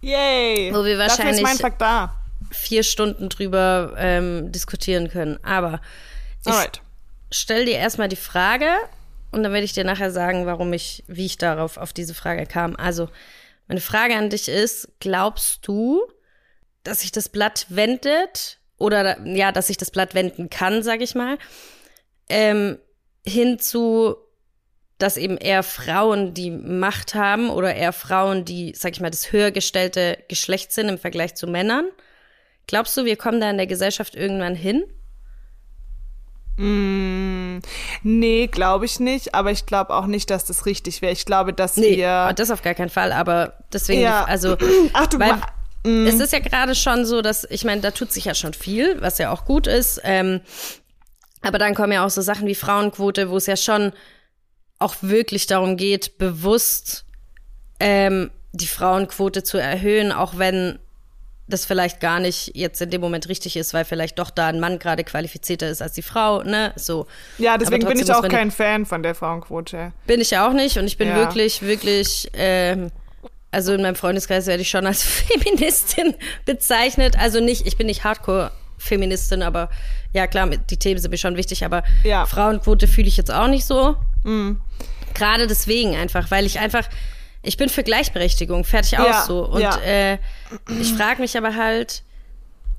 [0.00, 0.72] Yay.
[0.74, 2.14] Wo wir Dafür ist wahrscheinlich- mein Fakt da.
[2.50, 5.38] Vier Stunden drüber ähm, diskutieren können.
[5.42, 5.80] Aber
[6.44, 6.80] ich Alright.
[7.30, 8.68] stell dir erstmal die Frage
[9.30, 12.46] und dann werde ich dir nachher sagen, warum ich, wie ich darauf auf diese Frage
[12.46, 12.76] kam.
[12.76, 13.08] Also,
[13.66, 16.02] meine Frage an dich ist, glaubst du,
[16.82, 21.14] dass sich das Blatt wendet oder ja, dass sich das Blatt wenden kann, sag ich
[21.14, 21.36] mal,
[22.30, 22.78] ähm,
[23.26, 24.16] hin zu,
[24.96, 29.32] dass eben eher Frauen die Macht haben oder eher Frauen, die, sag ich mal, das
[29.32, 31.88] höher gestellte Geschlecht sind im Vergleich zu Männern?
[32.68, 34.84] Glaubst du, wir kommen da in der Gesellschaft irgendwann hin?
[38.02, 41.12] Nee, glaube ich nicht, aber ich glaube auch nicht, dass das richtig wäre.
[41.12, 42.32] Ich glaube, dass Nee, wir.
[42.34, 44.24] das auf gar keinen Fall, aber deswegen, Ja.
[44.24, 44.56] also,
[44.92, 45.34] Ach, du weil,
[45.84, 46.06] mm.
[46.06, 49.00] es ist ja gerade schon so, dass, ich meine, da tut sich ja schon viel,
[49.00, 50.40] was ja auch gut ist, ähm,
[51.42, 53.92] aber dann kommen ja auch so Sachen wie Frauenquote, wo es ja schon
[54.80, 57.04] auch wirklich darum geht, bewusst
[57.78, 60.80] ähm, die Frauenquote zu erhöhen, auch wenn
[61.48, 64.60] das vielleicht gar nicht jetzt in dem Moment richtig ist, weil vielleicht doch da ein
[64.60, 66.72] Mann gerade qualifizierter ist als die Frau, ne?
[66.76, 67.06] So.
[67.38, 69.92] Ja, deswegen bin ich auch kein Fan von der Frauenquote.
[70.06, 71.16] Bin ich ja auch nicht und ich bin Ja.
[71.16, 72.90] wirklich, wirklich, ähm,
[73.50, 77.18] also in meinem Freundeskreis werde ich schon als Feministin bezeichnet.
[77.18, 79.70] Also nicht, ich bin nicht Hardcore-Feministin, aber
[80.12, 82.26] ja klar, die Themen sind mir schon wichtig, aber Ja.
[82.26, 83.96] Frauenquote fühle ich jetzt auch nicht so.
[85.14, 86.86] Gerade deswegen einfach, weil ich einfach,
[87.42, 89.46] ich bin für Gleichberechtigung, fertig aus Ja, so.
[89.46, 89.78] Und ja.
[89.80, 90.18] äh,
[90.80, 92.02] ich frage mich aber halt,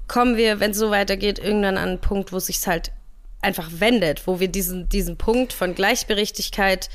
[0.07, 2.91] kommen wir, wenn es so weitergeht, irgendwann an einen Punkt, wo es sich halt
[3.41, 6.89] einfach wendet, wo wir diesen, diesen Punkt von Gleichberechtigkeit,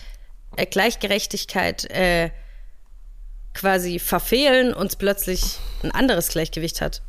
[0.56, 2.30] äh, Gleichgerechtigkeit äh,
[3.54, 7.02] quasi verfehlen und es plötzlich ein anderes Gleichgewicht hat.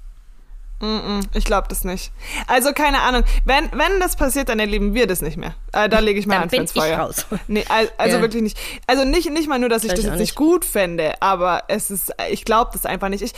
[1.34, 2.12] Ich glaube das nicht.
[2.48, 3.24] Also keine Ahnung.
[3.46, 5.56] Wenn, wenn das passiert, dann erleben wir das nicht mehr.
[5.74, 6.98] Äh, da lege ich mal Hand ins Feuer.
[7.00, 7.26] raus.
[7.48, 8.22] Nee, al- also Ja.
[8.22, 8.58] wirklich nicht.
[8.88, 11.92] Also nicht, nicht mal nur, dass ich das auch jetzt nicht gut fände, aber es
[11.92, 13.22] ist, ich glaube das einfach nicht.
[13.24, 13.34] Ich,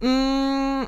[0.00, 0.84] mm,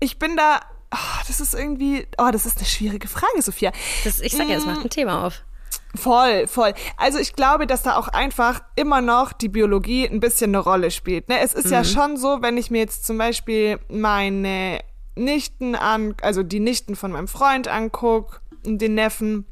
[0.00, 0.60] ich bin da,
[0.92, 3.72] oh, das ist irgendwie, oh, das ist eine schwierige Frage, Sophia.
[4.04, 5.42] Das, ich sag ja, es macht ein Thema auf.
[5.96, 6.74] Voll, voll.
[6.96, 10.90] Also ich glaube, dass da auch einfach immer noch die Biologie ein bisschen eine Rolle
[10.90, 11.28] spielt.
[11.28, 11.38] Ne?
[11.38, 14.80] Es ist ja schon so, wenn ich mir jetzt zum Beispiel meine
[15.16, 19.46] Nichten an, also die Nichten von meinem Freund anguck, den Neffen,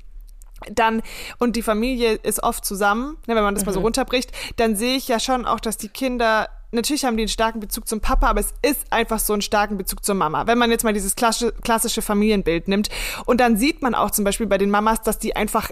[0.71, 1.03] dann
[1.39, 4.97] und die Familie ist oft zusammen, ne, wenn man das mal so runterbricht, dann sehe
[4.97, 8.29] ich ja schon auch, dass die Kinder natürlich haben die einen starken Bezug zum Papa,
[8.29, 10.47] aber es ist einfach so einen starken Bezug zur Mama.
[10.47, 12.89] Wenn man jetzt mal dieses klassische, klassische Familienbild nimmt
[13.27, 15.71] und dann sieht man auch zum Beispiel bei den Mamas, dass die einfach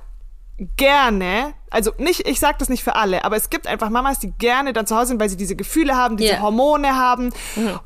[0.77, 4.31] gerne, also nicht, ich sag das nicht für alle, aber es gibt einfach Mamas, die
[4.33, 6.41] gerne dann zu Hause sind, weil sie diese Gefühle haben, diese Ja.
[6.41, 7.33] Hormone haben.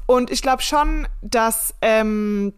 [0.07, 2.53] Und ich glaube schon, dass ähm,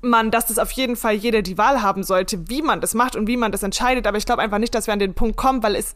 [0.00, 3.16] man, dass das auf jeden Fall jeder die Wahl haben sollte, wie man das macht
[3.16, 4.06] und wie man das entscheidet.
[4.06, 5.94] Aber ich glaube einfach nicht, dass wir an den Punkt kommen, weil es,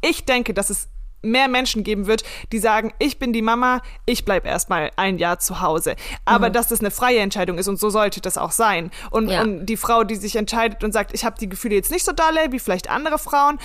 [0.00, 0.88] ich denke, dass es
[1.26, 2.22] mehr Menschen geben wird,
[2.52, 5.96] die sagen, ich bin die Mama, ich bleib erstmal ein Jahr zu Hause.
[6.24, 8.90] Aber dass das eine freie Entscheidung ist und so sollte das auch sein.
[9.10, 9.42] Und, Ja.
[9.42, 12.12] und die Frau, die sich entscheidet und sagt, ich habe die Gefühle jetzt nicht so
[12.12, 13.58] dolle wie vielleicht andere Frauen,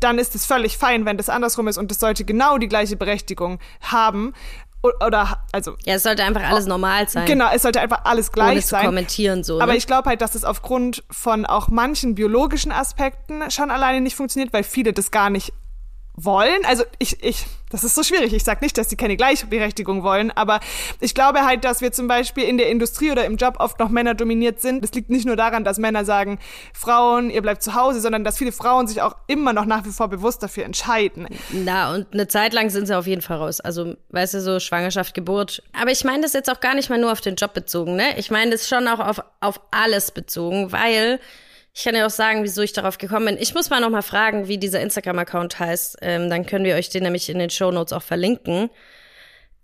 [0.00, 2.96] dann ist es völlig fein, wenn das andersrum ist und das sollte genau die gleiche
[2.96, 4.32] Berechtigung haben.
[4.82, 7.26] Oder, also Ja, es sollte einfach alles normal sein.
[7.26, 8.86] Genau, es sollte einfach alles gleich Ohne zu sein.
[8.86, 9.60] kommentieren so.
[9.60, 9.78] Aber ne?
[9.78, 14.52] ich glaube halt, dass es aufgrund von auch manchen biologischen Aspekten schon alleine nicht funktioniert,
[14.52, 15.52] weil viele das gar nicht
[16.16, 16.64] wollen.
[16.64, 18.32] Also ich, ich, das ist so schwierig.
[18.32, 20.60] Ich sage nicht, dass sie keine Gleichberechtigung wollen, aber
[21.00, 23.90] ich glaube halt, dass wir zum Beispiel in der Industrie oder im Job oft noch
[23.90, 24.82] Männer dominiert sind.
[24.82, 26.38] Das liegt nicht nur daran, dass Männer sagen,
[26.72, 29.90] Frauen, ihr bleibt zu Hause, sondern dass viele Frauen sich auch immer noch nach wie
[29.90, 31.28] vor bewusst dafür entscheiden.
[31.50, 33.60] Na, und eine Zeit lang sind sie auf jeden Fall raus.
[33.60, 35.62] Also, weißt du, so Schwangerschaft, Geburt.
[35.78, 38.18] Aber ich meine das jetzt auch gar nicht mal nur auf den Job bezogen, ne?
[38.18, 41.20] Ich meine das schon auch auf, auf alles bezogen, weil
[41.76, 43.36] ich kann ja auch sagen, wieso ich darauf gekommen bin.
[43.38, 45.98] Ich muss mal noch mal fragen, wie dieser Instagram-Account heißt.
[46.00, 48.70] Ähm, dann können wir euch den nämlich in den Shownotes auch verlinken.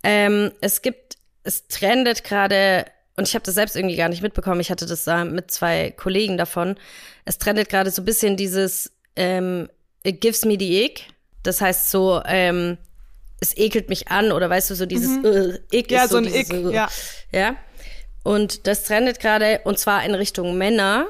[0.03, 2.85] Ähm, es gibt, es trendet gerade,
[3.15, 4.61] und ich habe das selbst irgendwie gar nicht mitbekommen.
[4.61, 6.75] Ich hatte das da mit zwei Kollegen davon.
[7.25, 9.67] Es trendet gerade so ein bisschen dieses ähm,
[10.03, 11.07] It gives me the ick.
[11.41, 12.77] Das heißt so, ähm,
[13.39, 16.25] es ekelt mich an oder weißt du, so dieses äh, Ick Ja, ist so ein
[16.25, 16.89] dieses, Ick, äh, ja.
[17.31, 17.55] ja.
[18.21, 21.07] Und das trendet gerade und zwar in Richtung Männer.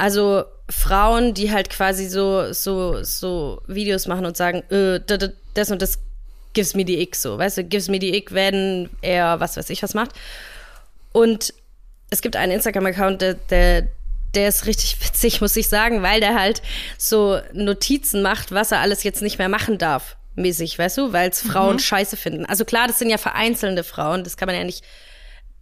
[0.00, 4.98] Also Frauen, die halt quasi so so so Videos machen und sagen, äh,
[5.52, 5.98] das und das
[6.54, 9.68] gives me the ick so, weißt du, gives me the ick, wenn er was weiß
[9.68, 10.12] ich was macht.
[11.12, 11.52] Und
[12.08, 13.88] es gibt einen Instagram-Account, der, der,
[14.34, 16.62] der ist richtig witzig, muss ich sagen, weil der halt
[16.96, 21.28] so Notizen macht, was er alles jetzt nicht mehr machen darf, mäßig, weißt du, weil
[21.28, 22.46] es Frauen scheiße finden.
[22.46, 24.82] Also klar, das sind ja vereinzelte Frauen, das kann man ja nicht,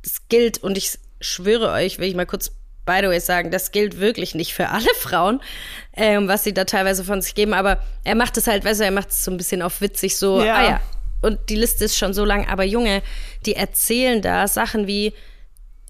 [0.04, 2.52] das gilt und ich schwöre euch, will ich mal kurz
[2.88, 5.40] by the way sagen, das gilt wirklich nicht für alle Frauen,
[5.94, 8.84] ähm, was sie da teilweise von sich geben, aber er macht es halt, weißt du,
[8.84, 10.54] er macht es so ein bisschen auf witzig, so, Ja.
[10.54, 10.80] ah ja,
[11.20, 13.02] und die Liste ist schon so lang, aber Junge,
[13.44, 15.12] die erzählen da Sachen wie,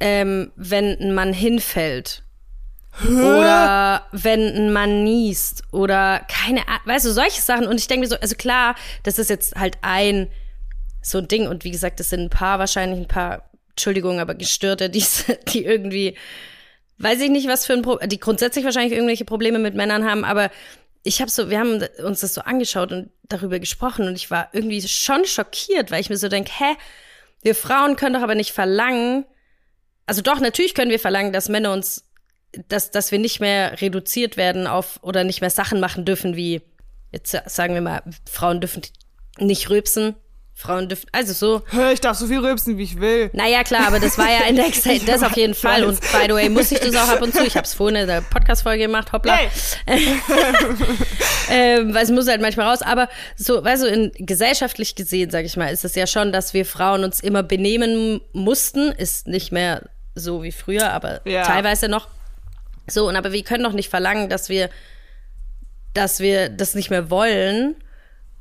[0.00, 2.22] ähm, wenn ein Mann hinfällt.
[3.04, 7.68] Oder wenn ein Mann niest oder keine Ahnung, weißt du, solche Sachen.
[7.68, 8.74] Und ich denke mir so, also klar,
[9.04, 10.26] das ist jetzt halt ein
[11.00, 11.46] so ein Ding.
[11.46, 15.04] Und wie gesagt, das sind ein paar, wahrscheinlich ein paar, Entschuldigung, aber Gestörte, die,
[15.48, 16.16] die irgendwie,
[16.98, 20.24] weiß ich nicht, was für ein Problem, die grundsätzlich wahrscheinlich irgendwelche Probleme mit Männern haben,
[20.24, 20.50] aber
[21.04, 24.48] ich habe so, wir haben uns das so angeschaut und darüber gesprochen und ich war
[24.52, 26.76] irgendwie schon schockiert, weil ich mir so denke, hä,
[27.42, 29.24] wir Frauen können doch aber nicht verlangen,
[30.06, 32.06] also doch, natürlich können wir verlangen, dass Männer uns,
[32.68, 36.62] dass, dass wir nicht mehr reduziert werden auf oder nicht mehr Sachen machen dürfen wie,
[37.12, 38.82] jetzt sagen wir mal, Frauen dürfen
[39.38, 40.16] nicht rülpsen,
[40.60, 43.30] Frauen dürfen, also so, Hör, ich darf so viel rülpsen, wie ich will.
[43.32, 45.84] naja, klar, aber das war ja in der Ex- das auf jeden Fall.
[45.84, 47.44] Und by the way, muss ich das auch ab und zu.
[47.46, 49.36] Ich habe es vorhin in der Podcast-Folge gemacht, hoppla.
[49.36, 49.48] Hey.
[51.50, 52.82] ähm, weil es muss halt manchmal raus.
[52.82, 56.54] Aber so, weißt du, in, gesellschaftlich gesehen, sage ich mal, ist es ja schon, dass
[56.54, 58.90] wir Frauen uns immer benehmen mussten.
[58.92, 59.82] Ist nicht mehr
[60.16, 61.42] so wie früher, aber Ja.
[61.44, 62.08] teilweise noch.
[62.88, 64.70] So, und aber wir können doch nicht verlangen, dass wir,
[65.94, 67.76] dass wir das nicht mehr wollen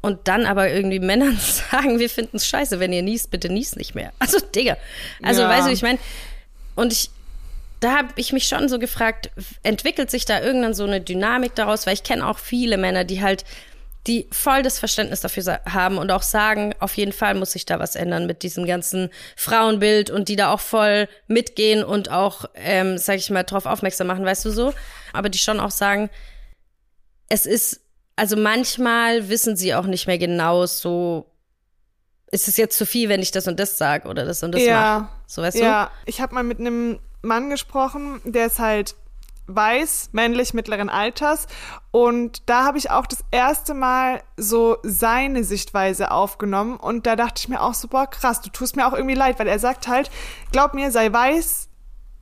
[0.01, 1.37] und dann aber irgendwie Männern
[1.71, 4.11] sagen, wir finden es scheiße, wenn ihr niest, bitte niest nicht mehr.
[4.19, 4.77] Also, Digga.
[5.23, 5.49] Also, Ja.
[5.49, 5.99] weißt du, ich meine,
[6.75, 7.09] und ich,
[7.79, 9.29] da habe ich mich schon so gefragt,
[9.63, 11.85] entwickelt sich da irgendwann so eine Dynamik daraus?
[11.85, 13.43] Weil ich kenne auch viele Männer, die halt,
[14.07, 17.77] die voll das Verständnis dafür haben und auch sagen, auf jeden Fall muss sich da
[17.79, 22.97] was ändern mit diesem ganzen Frauenbild und die da auch voll mitgehen und auch, ähm,
[22.97, 24.73] sag ich mal, drauf aufmerksam machen, weißt du so?
[25.13, 26.09] Aber die schon auch sagen,
[27.29, 27.81] es ist,
[28.17, 31.31] also manchmal wissen sie auch nicht mehr genau so,
[32.31, 34.63] ist es jetzt zu viel, wenn ich das und das sage oder das und das
[34.63, 34.99] Ja.
[34.99, 35.09] mache?
[35.27, 35.63] So, weißt du?
[35.63, 38.95] Ja, ich habe mal mit einem Mann gesprochen, der ist halt
[39.47, 41.47] weiß, männlich, mittleren Alters.
[41.91, 46.75] Und da habe ich auch das erste Mal so seine Sichtweise aufgenommen.
[46.75, 49.39] Und da dachte ich mir auch so, boah, krass, du tust mir auch irgendwie leid,
[49.39, 50.09] weil er sagt halt,
[50.51, 51.69] glaub mir, sei weiß,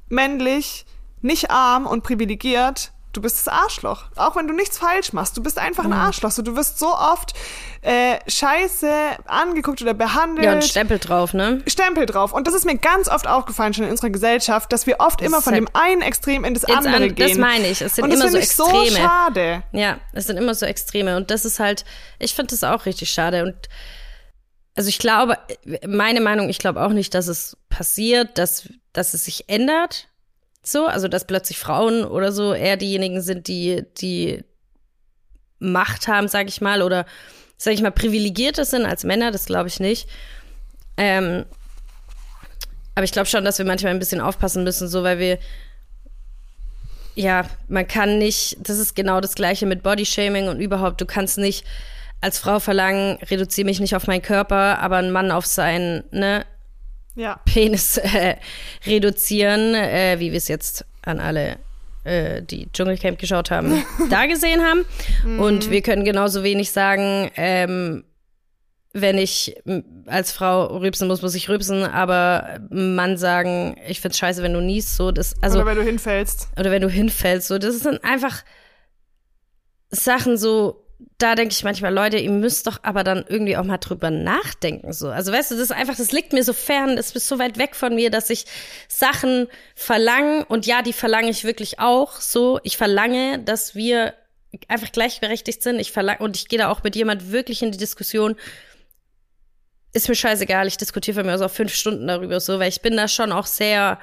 [0.10, 0.86] männlich,
[1.22, 2.92] nicht arm und privilegiert.
[3.16, 4.04] Du bist das Arschloch.
[4.18, 5.38] Auch wenn du nichts falsch machst.
[5.38, 6.32] Du bist einfach ein Arschloch.
[6.32, 7.34] So, du wirst so oft
[7.82, 8.92] äh, scheiße
[9.26, 10.46] angeguckt oder behandelt.
[10.46, 11.62] Ja, und Stempel drauf, ne?
[11.68, 12.34] Stempel drauf.
[12.34, 15.38] Und das ist mir ganz oft aufgefallen schon in unserer Gesellschaft, dass wir oft immer
[15.38, 17.40] ist von halt dem einen Extrem in das andere an- das gehen.
[17.40, 17.82] meine ich.
[17.82, 18.98] Es sind Und das immer so ich so Extreme.
[18.98, 19.64] schade.
[19.72, 21.16] Ja, es sind immer so Extreme.
[21.16, 21.86] Und das ist halt,
[22.20, 23.44] ich finde das auch richtig schade.
[23.44, 23.56] Und
[24.76, 25.38] also ich glaube,
[25.88, 30.10] meine Meinung, ich glaube auch nicht, dass es passiert, dass, dass es sich ändert.
[30.66, 34.44] So, also dass plötzlich Frauen oder so eher diejenigen sind, die, die
[35.60, 37.06] Macht haben, sag ich mal, oder
[37.58, 40.10] sag ich mal, privilegierter sind als Männer, das glaube ich nicht.
[40.98, 41.46] Ähm,
[42.96, 45.38] aber ich glaube schon, dass wir manchmal ein bisschen aufpassen müssen, so weil wir
[47.16, 51.38] ja, man kann nicht, das ist genau das gleiche mit Bodyshaming und überhaupt, du kannst
[51.38, 51.66] nicht
[52.22, 56.46] als Frau verlangen, reduziere mich nicht auf meinen Körper, aber ein Mann auf seinen ne,
[57.16, 57.40] Ja.
[57.46, 58.36] Penis äh,
[58.86, 61.58] reduzieren, äh, wie wir es jetzt an alle,
[62.04, 64.86] äh, die Dschungelcamp geschaut haben, da gesehen haben.
[65.40, 68.04] Und wir können genauso wenig sagen, ähm,
[68.98, 69.56] wenn ich
[70.06, 74.62] als Frau rübsen muss, muss ich rübsen, aber Mann sagen, ich find's scheiße, wenn du
[74.62, 76.48] niest, so das, also Oder wenn du hinfällst.
[76.58, 77.50] oder wenn du hinfällst.
[77.50, 78.44] So, das sind einfach
[79.90, 80.85] Sachen so,
[81.18, 84.94] da denke ich manchmal, Leute, ihr müsst doch aber dann irgendwie auch mal drüber nachdenken.
[84.94, 85.10] So.
[85.10, 87.58] Also weißt du, das ist einfach, das liegt mir so fern, das ist so weit
[87.58, 88.46] weg von mir, dass ich
[88.88, 92.60] Sachen verlange und ja, die verlange ich wirklich auch so.
[92.64, 94.14] Ich verlange, dass wir
[94.68, 95.80] einfach gleichberechtigt sind.
[95.80, 98.36] Ich verlange, und ich gehe da auch mit jemand wirklich in die Diskussion.
[99.94, 102.82] Ist mir scheißegal, ich diskutiere von mir aus auch fünf Stunden darüber, so, weil ich
[102.82, 104.00] bin da schon auch sehr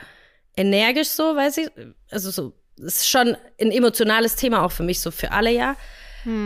[0.57, 1.71] energisch so, weiß ich.
[2.11, 5.77] Also so, es ist schon ein emotionales Thema auch für mich, so für alle ja.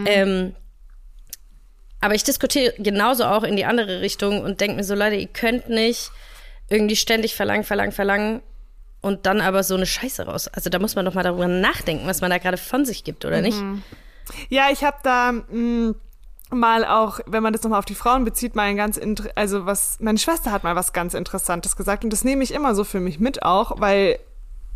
[0.07, 0.55] Ähm,
[2.01, 5.29] aber ich diskutiere genauso auch in die andere Richtung und denke mir so, Leute, ihr
[5.29, 6.11] könnt nicht
[6.69, 8.43] irgendwie ständig verlangen, verlangen, verlangen
[9.01, 10.49] und dann aber so eine Scheiße raus.
[10.49, 13.25] Also da muss man doch mal darüber nachdenken, was man da gerade von sich gibt,
[13.25, 13.59] oder nicht?
[14.49, 15.95] Ja, ich habe da mh,
[16.51, 19.01] mal auch, wenn man das nochmal auf die Frauen bezieht, mal ein ganz,
[19.35, 22.75] also was, meine Schwester hat mal was ganz Interessantes gesagt und das nehme ich immer
[22.75, 24.19] so für mich mit auch, weil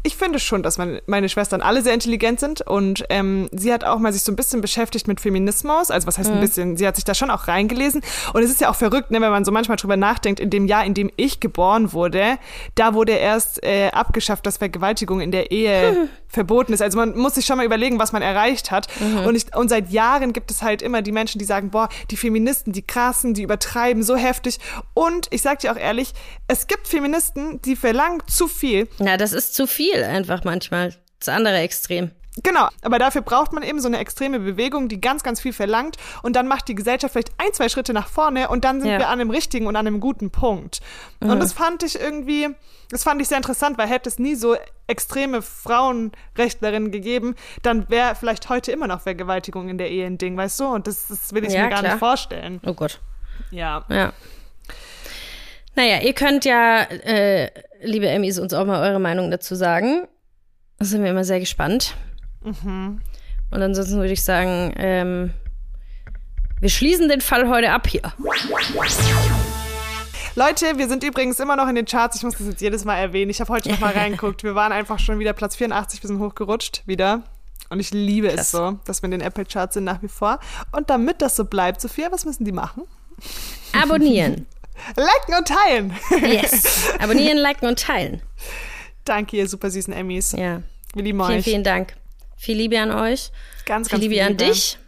[0.02, 3.84] ich finde schon, dass meine, meine Schwestern alle sehr intelligent sind und ähm, sie hat
[3.84, 6.86] auch mal sich so ein bisschen beschäftigt mit Feminismus, also was heißt ein bisschen, sie
[6.86, 8.00] hat sich da schon auch reingelesen.
[8.32, 10.66] Und es ist ja auch verrückt, ne, wenn man so manchmal drüber nachdenkt, in dem
[10.66, 12.38] Jahr, in dem ich geboren wurde,
[12.76, 16.80] da wurde erst äh, abgeschafft, dass Vergewaltigung in der Ehe verboten ist.
[16.80, 18.86] Also man muss sich schon mal überlegen, was man erreicht hat.
[19.26, 22.16] Und, ich, und seit Jahren gibt es halt immer die Menschen, die sagen, boah, die
[22.16, 24.58] Feministen, die krassen, die übertreiben so heftig.
[24.94, 26.12] Und ich sag dir auch ehrlich,
[26.46, 28.88] es gibt Feministen, die verlangen zu viel.
[29.00, 30.94] Na, das ist zu viel einfach manchmal.
[31.18, 32.10] Das andere Extrem.
[32.44, 35.96] Genau, aber dafür braucht man eben so eine extreme Bewegung, die ganz, ganz viel verlangt
[36.22, 38.98] und dann macht die Gesellschaft vielleicht ein, zwei Schritte nach vorne und dann sind Ja.
[39.00, 40.80] wir an einem richtigen und an einem guten Punkt.
[41.18, 42.48] Und das fand ich irgendwie,
[42.88, 48.14] das fand ich sehr interessant, weil hätte es nie so extreme Frauenrechtlerinnen gegeben, dann wäre
[48.14, 50.66] vielleicht heute immer noch Vergewaltigung in der Ehe ein Ding, weißt du?
[50.66, 51.92] Und das, das will ich Ja, mir gar klar.
[51.92, 52.60] nicht vorstellen.
[52.64, 53.00] Oh Gott.
[53.50, 53.84] Ja.
[53.88, 54.12] Ja.
[55.76, 57.50] Naja, ihr könnt ja, äh,
[57.82, 60.06] liebe Emmys, uns auch mal eure Meinung dazu sagen.
[60.78, 61.94] Da sind wir immer sehr gespannt.
[63.50, 65.32] Und ansonsten würde ich sagen, ähm,
[66.60, 68.02] wir schließen den Fall heute ab hier.
[70.36, 72.16] Leute, wir sind übrigens immer noch in den Charts.
[72.16, 73.30] Ich muss das jetzt jedes Mal erwähnen.
[73.30, 74.42] Ich habe heute noch mal reingeguckt.
[74.42, 77.22] Wir waren einfach schon wieder Platz 84, wir sind hochgerutscht wieder.
[77.68, 78.40] Und ich liebe Krass.
[78.40, 80.40] es so, dass wir in den Apple Charts sind nach wie vor.
[80.72, 82.84] Und damit das so bleibt, Sophia, was müssen die machen?
[83.80, 84.46] Abonnieren.
[84.96, 85.94] Liken und teilen.
[86.22, 86.92] Yes.
[86.98, 88.22] Abonnieren, liken und teilen.
[89.04, 90.32] Danke, ihr super süßen Emmys.
[90.32, 90.62] Ja.
[90.94, 91.44] Wir lieben Vielen, euch.
[91.44, 91.94] vielen Dank.
[92.36, 93.30] Viel Liebe an euch.
[93.66, 94.44] Ganz, Viel ganz Liebe viel an Liebe.
[94.44, 94.78] dich.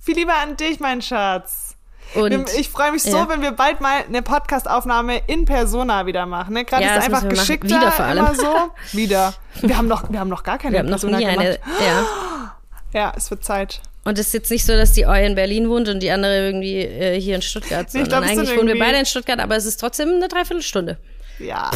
[0.00, 1.76] Viel lieber an dich, mein Schatz.
[2.14, 3.28] Und Ich freue mich so, ja.
[3.28, 6.54] wenn wir bald mal eine Podcast-Aufnahme in Persona wieder machen.
[6.54, 6.64] Ne?
[6.64, 8.24] Gerade Ja, ist einfach geschickter Wieder vor allem.
[8.26, 8.54] immer so.
[8.92, 9.34] Wieder.
[9.60, 11.58] Wir haben noch, wir haben noch gar keine wir haben noch Persona nie eine.
[11.58, 11.60] gemacht.
[11.80, 12.56] Ja.
[12.92, 13.80] Ja, es wird Zeit.
[14.04, 16.38] Und es ist jetzt nicht so, dass die Eu in Berlin wohnt und die andere
[16.46, 17.86] irgendwie äh, hier in Stuttgart.
[17.92, 20.28] Nee, ich Sondern glaub, eigentlich wohnen wir beide in Stuttgart, aber es ist trotzdem eine
[20.28, 20.98] Dreiviertelstunde.
[21.38, 21.70] Ja,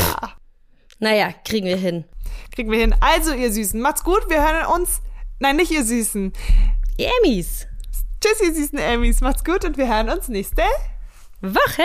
[0.99, 2.05] Naja, kriegen wir hin.
[2.55, 2.95] kriegen wir hin.
[3.01, 4.29] Also, ihr Süßen, macht's gut.
[4.29, 5.01] Wir hören uns.
[5.39, 6.33] Nein, nicht ihr Süßen.
[6.99, 7.67] Emmys.
[8.23, 9.21] Tschüss, ihr süßen Emmys.
[9.21, 10.63] Macht's gut und wir hören uns nächste
[11.43, 11.83] Woche.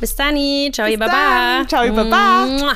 [0.00, 0.34] Bis dann.
[0.72, 1.12] Ciao, Bis Baba.
[1.12, 1.68] dann.
[1.68, 2.46] Ciao, Baba.
[2.46, 2.72] Mua.